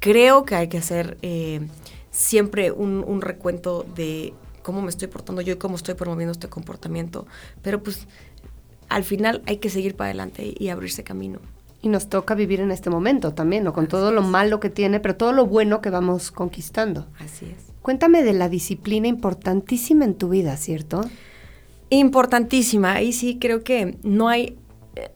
Creo 0.00 0.44
que 0.44 0.54
hay 0.54 0.68
que 0.68 0.76
hacer 0.76 1.16
eh, 1.22 1.66
siempre 2.10 2.70
un 2.72 3.22
recuento 3.22 3.86
de 3.94 4.34
cómo 4.62 4.82
me 4.82 4.90
estoy 4.90 5.08
portando 5.08 5.40
yo 5.42 5.54
y 5.54 5.56
cómo 5.56 5.76
estoy 5.76 5.94
promoviendo 5.94 6.32
este 6.32 6.48
comportamiento. 6.48 7.26
Pero 7.62 7.82
pues 7.82 8.06
al 8.88 9.04
final 9.04 9.42
hay 9.46 9.56
que 9.58 9.70
seguir 9.70 9.96
para 9.96 10.10
adelante 10.10 10.54
y 10.56 10.68
abrirse 10.68 11.02
camino. 11.02 11.40
Y 11.82 11.88
nos 11.88 12.08
toca 12.08 12.34
vivir 12.34 12.60
en 12.60 12.70
este 12.70 12.90
momento 12.90 13.32
también, 13.32 13.64
¿no? 13.64 13.72
Con 13.72 13.86
todo 13.86 14.12
lo 14.12 14.20
malo 14.22 14.60
que 14.60 14.68
tiene, 14.68 15.00
pero 15.00 15.16
todo 15.16 15.32
lo 15.32 15.46
bueno 15.46 15.80
que 15.80 15.88
vamos 15.88 16.30
conquistando. 16.30 17.06
Así 17.18 17.46
es. 17.46 17.72
Cuéntame 17.80 18.22
de 18.22 18.34
la 18.34 18.50
disciplina 18.50 19.08
importantísima 19.08 20.04
en 20.04 20.14
tu 20.14 20.28
vida, 20.28 20.56
¿cierto? 20.58 21.00
Importantísima. 21.88 22.92
Ahí 22.92 23.12
sí 23.12 23.38
creo 23.40 23.64
que 23.64 23.96
no 24.02 24.28
hay 24.28 24.58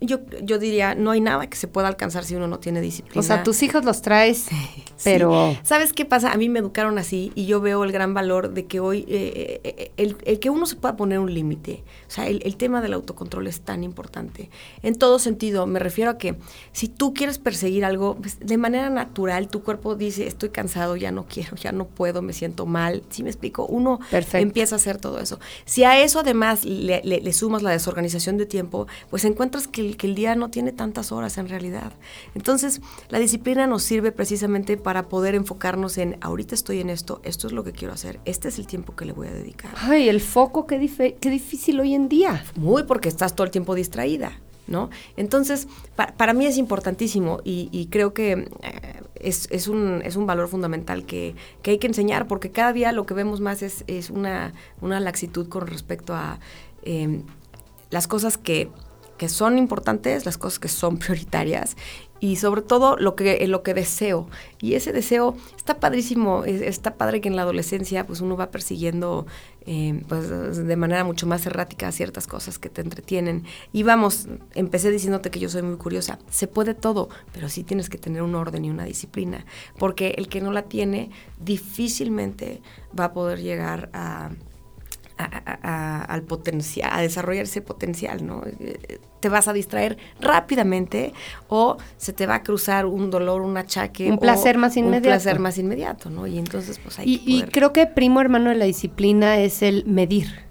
yo, 0.01 0.21
yo 0.43 0.59
diría, 0.59 0.95
no 0.95 1.11
hay 1.11 1.21
nada 1.21 1.49
que 1.49 1.57
se 1.57 1.69
pueda 1.69 1.89
alcanzar 1.89 2.25
si 2.25 2.35
uno 2.35 2.47
no 2.47 2.59
tiene 2.59 2.81
disciplina. 2.81 3.21
O 3.21 3.23
sea, 3.23 3.43
tus 3.43 3.63
hijos 3.63 3.85
los 3.85 4.03
traes, 4.03 4.47
pero... 5.05 5.57
¿Sabes 5.63 5.93
qué 5.93 6.05
pasa? 6.05 6.33
A 6.33 6.37
mí 6.37 6.49
me 6.49 6.59
educaron 6.59 6.99
así 6.99 7.33
y 7.35 7.47
yo 7.47 7.61
veo 7.61 7.85
el 7.85 7.93
gran 7.93 8.15
valor 8.15 8.53
de 8.53 8.67
que 8.67 8.81
hoy, 8.81 9.05
eh, 9.09 9.61
eh, 9.65 9.93
el, 9.97 10.17
el, 10.25 10.39
que 10.39 10.51
uno 10.51 10.67
se 10.67 10.77
pueda 10.77 10.97
poner 10.97 11.19
un 11.19 11.33
límite. 11.33 11.83
O 12.07 12.11
sea, 12.11 12.27
el, 12.27 12.43
el, 12.45 12.57
tema 12.57 12.81
del 12.81 12.93
autocontrol 12.93 13.47
es 13.47 13.61
tan 13.61 13.85
importante. 13.85 14.51
En 14.83 14.95
todo 14.95 15.19
sentido, 15.19 15.67
me 15.67 15.79
refiero 15.79 16.11
a 16.11 16.19
que 16.19 16.37
si 16.73 16.89
tú 16.89 17.15
quieres 17.15 17.39
perseguir 17.39 17.85
algo, 17.85 18.17
pues, 18.17 18.39
de 18.41 18.57
manera 18.57 18.91
natural, 18.91 19.49
tu 19.49 19.63
cuerpo 19.63 19.95
dice, 19.95 20.27
estoy 20.27 20.51
cansado, 20.51 20.97
ya 20.97 21.11
no 21.13 21.27
quiero, 21.27 21.57
ya 21.57 21.73
no 21.73 21.87
puedo, 21.87 22.23
me 22.23 22.33
siento 22.33 22.67
mal. 22.67 23.03
¿Sí 23.11 23.23
me 23.23 23.31
explico? 23.31 23.67
Uno 23.67 24.01
empieza 24.33 24.75
a 24.75 24.77
hacer 24.77 24.99
todo 24.99 25.19
eso. 25.21 25.39
Si 25.65 25.85
a 25.85 26.03
eso 26.03 26.21
además 26.21 26.65
le, 26.65 27.01
le, 27.05 27.21
le 27.21 27.33
sumas 27.33 27.63
la 27.63 27.71
desorganización 27.71 28.37
de 28.37 28.47
tiempo, 28.47 28.87
pues 29.11 29.25
encuentras 29.25 29.69
que 29.75 29.81
el, 29.81 29.97
que 29.97 30.07
el 30.07 30.15
día 30.15 30.37
no 30.37 30.51
tiene 30.51 30.71
tantas 30.71 31.11
horas 31.11 31.37
en 31.37 31.49
realidad. 31.49 31.93
Entonces, 32.37 32.81
la 33.09 33.19
disciplina 33.19 33.67
nos 33.67 33.83
sirve 33.83 34.13
precisamente 34.13 34.77
para 34.77 35.09
poder 35.09 35.35
enfocarnos 35.35 35.99
en, 35.99 36.17
ahorita 36.21 36.55
estoy 36.55 36.81
en 36.81 36.91
esto, 36.91 37.21
esto 37.25 37.49
es 37.49 37.53
lo 37.53 37.65
que 37.65 37.73
quiero 37.73 37.93
hacer, 37.93 38.21
este 38.25 38.49
es 38.49 38.59
el 38.61 38.69
tiempo 38.69 38.95
que 38.95 39.05
le 39.05 39.13
voy 39.13 39.27
a 39.27 39.33
dedicar. 39.33 39.73
Ay, 39.77 40.09
el 40.09 40.21
foco, 40.21 40.67
qué, 40.67 41.17
qué 41.21 41.29
difícil 41.29 41.81
hoy 41.81 41.95
en 41.95 42.09
día. 42.09 42.45
Muy 42.55 42.85
porque 42.85 43.09
estás 43.09 43.35
todo 43.35 43.45
el 43.45 43.51
tiempo 43.51 43.75
distraída. 43.75 44.41
¿No? 44.67 44.89
Entonces, 45.19 45.69
para 45.95 46.33
mí 46.33 46.47
es 46.47 46.57
importantísimo 46.57 47.43
y, 47.45 47.87
creo 47.91 48.15
que 48.15 48.49
eh, 48.63 49.03
es, 49.17 49.69
un, 49.69 50.01
es, 50.03 50.17
un, 50.17 50.27
valor 50.27 50.49
fundamental 50.49 51.05
que, 51.05 51.35
que, 51.61 51.73
hay 51.73 51.79
que 51.79 51.87
enseñar, 51.87 52.27
porque 52.27 52.51
cada 52.51 52.73
día 52.73 52.91
lo 52.93 53.05
que 53.05 53.13
vemos 53.13 53.43
más 53.43 53.61
es, 53.61 53.85
es 53.89 54.09
una, 54.09 54.55
una, 54.81 55.01
laxitud 55.01 55.51
con 55.51 55.67
respecto 55.67 56.15
a 56.15 56.41
eh, 56.83 57.21
las 57.91 58.09
cosas 58.09 58.39
que 58.39 58.71
son 59.29 59.59
importantes, 59.59 60.27
las 60.27 60.39
cosas 60.39 60.59
que 60.59 60.69
son 60.69 60.99
prioritarias 60.99 61.77
y 62.25 62.37
sobre 62.37 62.63
todo 62.63 62.97
lo 62.97 63.17
que, 63.17 63.47
lo 63.47 63.63
que 63.63 63.75
deseo. 63.75 64.29
Y 64.59 64.75
ese 64.75 64.93
deseo 64.93 65.37
está 65.59 65.79
padrísimo, 65.79 66.45
está 66.45 66.95
padre 66.95 67.21
que 67.21 67.29
en 67.29 67.37
la 67.37 67.43
adolescencia 67.43 68.07
pues 68.07 68.23
uno 68.23 68.35
va 68.35 68.51
persiguiendo 68.51 69.27
eh, 69.67 70.03
pues, 70.09 70.57
de 70.67 70.77
manera 70.77 71.05
mucho 71.05 71.27
más 71.27 71.45
errática 71.45 71.93
ciertas 71.93 72.27
cosas 72.27 72.59
que 72.59 72.71
te 72.71 72.81
entretienen. 72.81 73.45
Y 73.75 73.83
vamos, 73.83 74.27
empecé 74.55 74.91
diciéndote 74.91 75.31
que 75.31 75.39
yo 75.39 75.51
soy 75.51 75.61
muy 75.63 75.77
curiosa. 75.77 76.19
Se 76.31 76.47
puede 76.47 76.73
todo, 76.73 77.11
pero 77.33 77.51
sí 77.51 77.63
tienes 77.63 77.91
que 77.91 77.99
tener 77.99 78.23
un 78.23 78.35
orden 78.35 78.65
y 78.65 78.71
una 78.71 78.85
disciplina, 78.85 79.45
porque 79.79 80.15
el 80.17 80.29
que 80.29 80.41
no 80.41 80.51
la 80.51 80.63
tiene 80.63 81.11
difícilmente 81.39 82.63
va 82.99 83.07
a 83.07 83.13
poder 83.13 83.43
llegar 83.43 83.91
a 83.93 84.31
al 85.17 86.23
potencial, 86.23 86.91
a 86.93 87.01
desarrollar 87.01 87.45
ese 87.45 87.63
potencial, 87.63 88.27
¿no? 88.27 88.43
Te 89.21 89.29
vas 89.29 89.49
a 89.49 89.53
distraer 89.53 89.97
rápidamente 90.21 91.13
o 91.49 91.77
se 91.97 92.13
te 92.13 92.27
va 92.27 92.37
a 92.37 92.43
cruzar 92.43 92.87
un 92.87 93.11
dolor, 93.11 93.43
un 93.43 93.57
achaque. 93.57 94.11
Un 94.11 94.19
placer 94.19 94.59
más 94.59 94.77
inmediato. 94.77 95.09
Un 95.09 95.13
placer 95.13 95.39
más 95.39 95.59
inmediato, 95.59 96.11
¿no? 96.11 96.27
Y 96.27 96.39
entonces, 96.39 96.79
pues 96.79 96.99
hay 96.99 97.15
y, 97.15 97.19
que 97.19 97.31
y 97.31 97.43
creo 97.51 97.73
que 97.73 97.87
primo 97.87 98.21
hermano 98.21 98.51
de 98.51 98.57
la 98.57 98.65
disciplina 98.65 99.39
es 99.39 99.63
el 99.63 99.87
medir. 99.87 100.45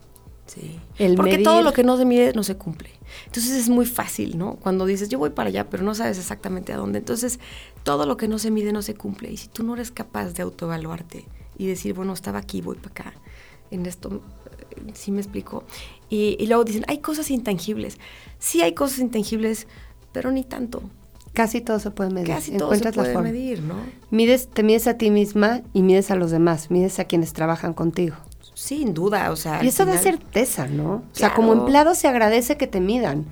Sí. 0.46 0.80
El 0.98 1.16
Porque 1.16 1.40
todo 1.40 1.62
lo 1.62 1.74
que 1.74 1.84
no 1.84 1.98
se 1.98 2.06
mide 2.06 2.34
no 2.34 2.44
se 2.44 2.56
cumple. 2.56 2.90
Entonces 3.26 3.54
es 3.54 3.70
muy 3.70 3.86
fácil, 3.86 4.38
¿no? 4.38 4.56
Cuando 4.56 4.86
dices, 4.86 5.10
yo 5.10 5.20
voy 5.20 5.32
para 5.32 5.50
allá, 5.50 5.70
pero 5.70 5.84
no 5.84 5.96
sabes 5.96 6.18
exactamente 6.18 6.74
a 6.74 6.78
dónde. 6.78 7.00
Entonces, 7.00 7.40
todo 7.84 8.06
lo 8.06 8.18
que 8.18 8.28
no 8.28 8.40
se 8.40 8.52
mide 8.52 8.72
no 8.72 8.82
se 8.82 8.96
cumple. 8.96 9.32
Y 9.32 9.38
si 9.38 9.48
tú 9.48 9.64
no 9.64 9.74
eres 9.74 9.92
capaz 9.92 10.34
de 10.34 10.44
autoevaluarte 10.44 11.26
y 11.58 11.68
decir, 11.68 11.94
bueno, 11.94 12.14
estaba 12.14 12.40
aquí, 12.40 12.62
voy 12.62 12.76
para 12.76 12.90
acá, 12.90 13.14
en 13.72 13.86
esto 13.86 14.22
¿sí 14.94 15.12
me 15.12 15.22
explico? 15.22 15.64
Y, 16.10 16.46
luego 16.46 16.64
dicen, 16.64 16.86
hay 16.88 17.00
cosas 17.00 17.32
intangibles. 17.32 17.98
Sí 18.38 18.62
hay 18.62 18.74
cosas 18.74 19.00
intangibles, 19.00 19.68
pero 20.12 20.32
ni 20.32 20.44
tanto. 20.44 20.84
Casi 21.34 21.62
todo 21.62 21.80
se 21.80 21.90
puede 21.90 22.12
medir. 22.12 22.28
Casi 22.28 22.56
todo 22.56 22.76
se 22.76 22.92
puede 22.92 23.18
medir, 23.20 23.64
¿no? 23.64 23.76
Mides, 24.12 24.48
te 24.48 24.62
mides 24.62 24.86
a 24.88 24.98
ti 24.98 25.10
misma 25.10 25.62
y 25.74 25.82
mides 25.82 26.12
a 26.12 26.16
los 26.16 26.30
demás, 26.30 26.70
mides 26.70 27.00
a 27.00 27.06
quienes 27.06 27.34
trabajan 27.34 27.74
contigo. 27.74 28.16
Sin 28.54 28.94
duda, 28.94 29.32
o 29.32 29.36
sea. 29.36 29.64
Y 29.64 29.70
eso 29.70 29.86
da 29.86 29.98
certeza, 29.98 30.68
¿no? 30.68 30.94
O 30.94 31.04
sea, 31.16 31.34
como 31.34 31.54
empleado 31.54 31.96
se 31.96 32.08
agradece 32.08 32.58
que 32.58 32.68
te 32.68 32.80
midan. 32.80 33.26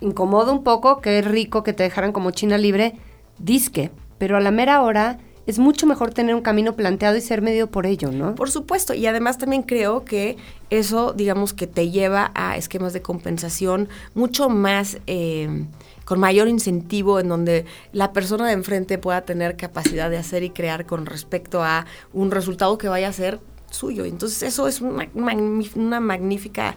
Incomoda 0.00 0.50
un 0.50 0.64
poco, 0.64 1.00
que 1.00 1.20
es 1.20 1.24
rico 1.24 1.62
que 1.62 1.72
te 1.72 1.84
dejaran 1.84 2.10
como 2.10 2.32
China 2.32 2.58
libre, 2.58 2.96
disque, 3.38 3.92
pero 4.18 4.36
a 4.36 4.40
la 4.40 4.50
mera 4.50 4.82
hora 4.82 5.18
es 5.46 5.58
mucho 5.58 5.86
mejor 5.86 6.12
tener 6.12 6.34
un 6.34 6.42
camino 6.42 6.74
planteado 6.74 7.16
y 7.16 7.20
ser 7.20 7.42
medio 7.42 7.70
por 7.70 7.86
ello, 7.86 8.10
¿no? 8.10 8.34
Por 8.34 8.50
supuesto, 8.50 8.94
y 8.94 9.06
además 9.06 9.38
también 9.38 9.62
creo 9.62 10.04
que 10.04 10.36
eso, 10.70 11.12
digamos, 11.12 11.52
que 11.52 11.66
te 11.66 11.90
lleva 11.90 12.32
a 12.34 12.56
esquemas 12.56 12.92
de 12.92 13.02
compensación 13.02 13.88
mucho 14.14 14.48
más... 14.48 14.98
Eh, 15.06 15.66
con 16.04 16.20
mayor 16.20 16.48
incentivo 16.48 17.18
en 17.18 17.28
donde 17.28 17.64
la 17.92 18.12
persona 18.12 18.46
de 18.46 18.52
enfrente 18.52 18.98
pueda 18.98 19.22
tener 19.22 19.56
capacidad 19.56 20.10
de 20.10 20.18
hacer 20.18 20.42
y 20.42 20.50
crear 20.50 20.86
con 20.86 21.06
respecto 21.06 21.62
a 21.62 21.86
un 22.12 22.30
resultado 22.30 22.76
que 22.78 22.88
vaya 22.88 23.08
a 23.08 23.12
ser 23.12 23.40
suyo. 23.70 24.04
Entonces 24.04 24.42
eso 24.42 24.68
es 24.68 24.80
una, 24.80 25.08
una 25.74 26.00
magnífica 26.00 26.76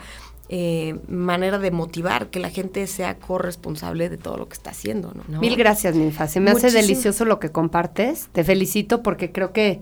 eh, 0.50 0.96
manera 1.10 1.60
de 1.60 1.72
motivar 1.72 2.28
que 2.28 2.40
la 2.40 2.50
gente 2.50 2.88
sea 2.88 3.18
corresponsable 3.20 4.08
de 4.08 4.18
todo 4.18 4.38
lo 4.38 4.48
que 4.48 4.54
está 4.54 4.70
haciendo. 4.70 5.14
¿no? 5.28 5.40
Mil 5.40 5.58
gracias, 5.58 5.96
Ninfa. 5.96 6.28
Se 6.28 6.40
me 6.40 6.52
hace 6.52 6.72
delicioso 6.72 7.26
lo 7.26 7.40
que 7.40 7.50
compartes. 7.50 8.30
Te 8.32 8.46
felicito 8.46 9.04
porque 9.04 9.34
creo 9.34 9.52
que, 9.52 9.82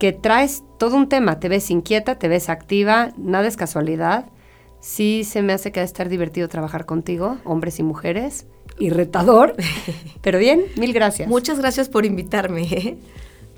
que 0.00 0.12
traes 0.12 0.64
todo 0.78 0.96
un 0.96 1.08
tema. 1.08 1.38
Te 1.38 1.48
ves 1.48 1.70
inquieta, 1.70 2.18
te 2.18 2.26
ves 2.26 2.48
activa, 2.48 3.12
nada 3.16 3.46
es 3.46 3.56
casualidad. 3.56 4.26
Sí 4.80 5.22
se 5.24 5.42
me 5.42 5.52
hace 5.52 5.70
que 5.70 5.78
va 5.78 5.82
a 5.82 5.84
estar 5.84 6.08
divertido 6.08 6.48
trabajar 6.48 6.86
contigo, 6.86 7.38
hombres 7.44 7.78
y 7.78 7.84
mujeres, 7.84 8.46
y 8.80 8.90
retador. 8.90 9.54
Pero 10.22 10.40
bien, 10.40 10.64
mil 10.76 10.92
gracias. 10.92 11.28
Muchas 11.28 11.60
gracias 11.60 11.88
por 11.88 12.04
invitarme. 12.04 12.62
¿eh? 12.62 12.98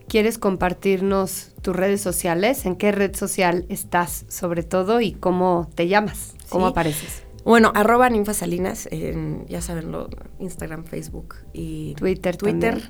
¿Quieres 0.07 0.37
compartirnos 0.37 1.53
tus 1.63 1.75
redes 1.75 2.03
sociales? 2.03 2.67
¿En 2.67 2.77
qué 2.77 2.93
red 2.93 3.17
social 3.17 3.65
estás 3.71 4.27
sobre 4.29 4.63
todo 4.63 5.01
y 5.01 5.13
cómo 5.13 5.71
te 5.75 5.89
llamas? 5.89 6.35
¿Cómo 6.53 6.67
apareces? 6.67 7.25
Bueno, 7.45 7.73
arroba 7.75 8.09
ninfasalinas, 8.09 8.89
en, 8.93 9.47
ya 9.49 9.61
saben, 9.61 9.91
lo, 9.91 10.09
Instagram, 10.39 10.85
Facebook 10.85 11.37
y 11.53 11.95
Twitter. 11.95 12.37
Twitter. 12.37 12.81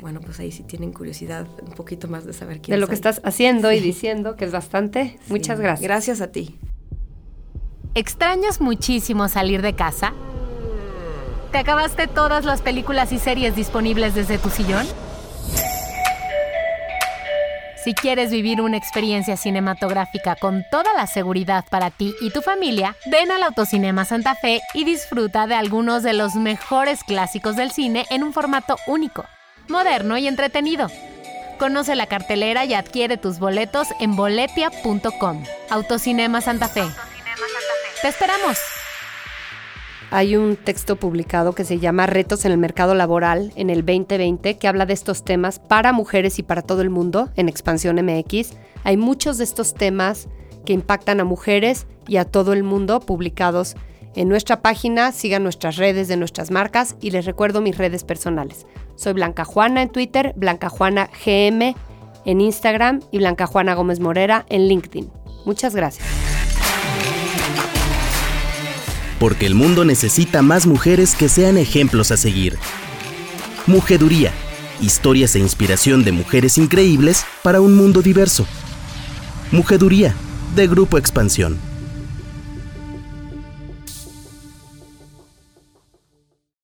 Bueno, 0.00 0.20
pues 0.20 0.40
ahí 0.40 0.50
si 0.50 0.64
tienen 0.64 0.92
curiosidad 0.92 1.46
un 1.64 1.72
poquito 1.74 2.08
más 2.08 2.24
de 2.24 2.32
saber 2.32 2.60
quién 2.60 2.74
De 2.74 2.80
lo 2.80 2.88
que 2.88 2.94
estás 2.94 3.20
haciendo 3.24 3.70
y 3.70 3.78
diciendo, 3.78 4.34
que 4.34 4.46
es 4.46 4.52
bastante. 4.52 5.18
Muchas 5.28 5.60
gracias. 5.60 5.82
Gracias 5.82 6.20
a 6.20 6.32
ti. 6.32 6.58
¿Extrañas 7.94 8.60
muchísimo 8.60 9.28
salir 9.28 9.62
de 9.62 9.74
casa? 9.74 10.12
¿Te 11.52 11.58
acabaste 11.58 12.06
todas 12.06 12.44
las 12.44 12.62
películas 12.62 13.12
y 13.12 13.18
series 13.18 13.54
disponibles 13.54 14.14
desde 14.14 14.38
tu 14.38 14.48
sillón? 14.48 14.86
Si 17.82 17.94
quieres 17.94 18.30
vivir 18.30 18.60
una 18.60 18.76
experiencia 18.76 19.38
cinematográfica 19.38 20.36
con 20.36 20.64
toda 20.70 20.92
la 20.92 21.06
seguridad 21.06 21.64
para 21.70 21.90
ti 21.90 22.14
y 22.20 22.30
tu 22.30 22.42
familia, 22.42 22.94
ven 23.06 23.30
al 23.30 23.42
Autocinema 23.42 24.04
Santa 24.04 24.34
Fe 24.34 24.60
y 24.74 24.84
disfruta 24.84 25.46
de 25.46 25.54
algunos 25.54 26.02
de 26.02 26.12
los 26.12 26.34
mejores 26.34 27.02
clásicos 27.04 27.56
del 27.56 27.70
cine 27.70 28.04
en 28.10 28.22
un 28.22 28.34
formato 28.34 28.76
único, 28.86 29.24
moderno 29.68 30.18
y 30.18 30.28
entretenido. 30.28 30.88
Conoce 31.58 31.96
la 31.96 32.06
cartelera 32.06 32.66
y 32.66 32.74
adquiere 32.74 33.16
tus 33.16 33.38
boletos 33.38 33.88
en 33.98 34.14
boletia.com. 34.14 35.42
Autocinema 35.70 36.42
Santa 36.42 36.68
Fe. 36.68 36.84
¡Te 38.02 38.08
esperamos! 38.08 38.58
Hay 40.12 40.36
un 40.36 40.56
texto 40.56 40.96
publicado 40.96 41.54
que 41.54 41.64
se 41.64 41.78
llama 41.78 42.06
Retos 42.06 42.44
en 42.44 42.50
el 42.50 42.58
Mercado 42.58 42.94
Laboral 42.96 43.52
en 43.54 43.70
el 43.70 43.86
2020 43.86 44.58
que 44.58 44.68
habla 44.68 44.84
de 44.84 44.92
estos 44.92 45.24
temas 45.24 45.60
para 45.60 45.92
mujeres 45.92 46.40
y 46.40 46.42
para 46.42 46.62
todo 46.62 46.82
el 46.82 46.90
mundo 46.90 47.30
en 47.36 47.48
Expansión 47.48 47.96
MX. 48.04 48.54
Hay 48.82 48.96
muchos 48.96 49.38
de 49.38 49.44
estos 49.44 49.72
temas 49.74 50.28
que 50.64 50.72
impactan 50.72 51.20
a 51.20 51.24
mujeres 51.24 51.86
y 52.08 52.16
a 52.16 52.24
todo 52.24 52.52
el 52.52 52.64
mundo 52.64 52.98
publicados 52.98 53.76
en 54.16 54.28
nuestra 54.28 54.62
página. 54.62 55.12
Sigan 55.12 55.44
nuestras 55.44 55.76
redes 55.76 56.08
de 56.08 56.16
nuestras 56.16 56.50
marcas 56.50 56.96
y 57.00 57.12
les 57.12 57.24
recuerdo 57.24 57.60
mis 57.60 57.78
redes 57.78 58.02
personales. 58.02 58.66
Soy 58.96 59.12
Blanca 59.12 59.44
Juana 59.44 59.80
en 59.80 59.90
Twitter, 59.90 60.32
Blanca 60.36 60.68
Juana 60.70 61.08
GM 61.24 61.76
en 62.24 62.40
Instagram 62.40 63.00
y 63.12 63.18
Blanca 63.18 63.46
Juana 63.46 63.74
Gómez 63.74 64.00
Morera 64.00 64.44
en 64.48 64.66
LinkedIn. 64.66 65.08
Muchas 65.44 65.76
gracias 65.76 66.04
porque 69.20 69.46
el 69.46 69.54
mundo 69.54 69.84
necesita 69.84 70.40
más 70.40 70.66
mujeres 70.66 71.14
que 71.14 71.28
sean 71.28 71.58
ejemplos 71.58 72.10
a 72.10 72.16
seguir. 72.16 72.58
Mujeduría, 73.66 74.32
historias 74.80 75.36
e 75.36 75.38
inspiración 75.38 76.02
de 76.02 76.10
mujeres 76.10 76.56
increíbles 76.56 77.24
para 77.42 77.60
un 77.60 77.76
mundo 77.76 78.00
diverso. 78.00 78.46
Mujeduría, 79.52 80.14
de 80.56 80.66
Grupo 80.66 80.96
Expansión. 80.96 81.69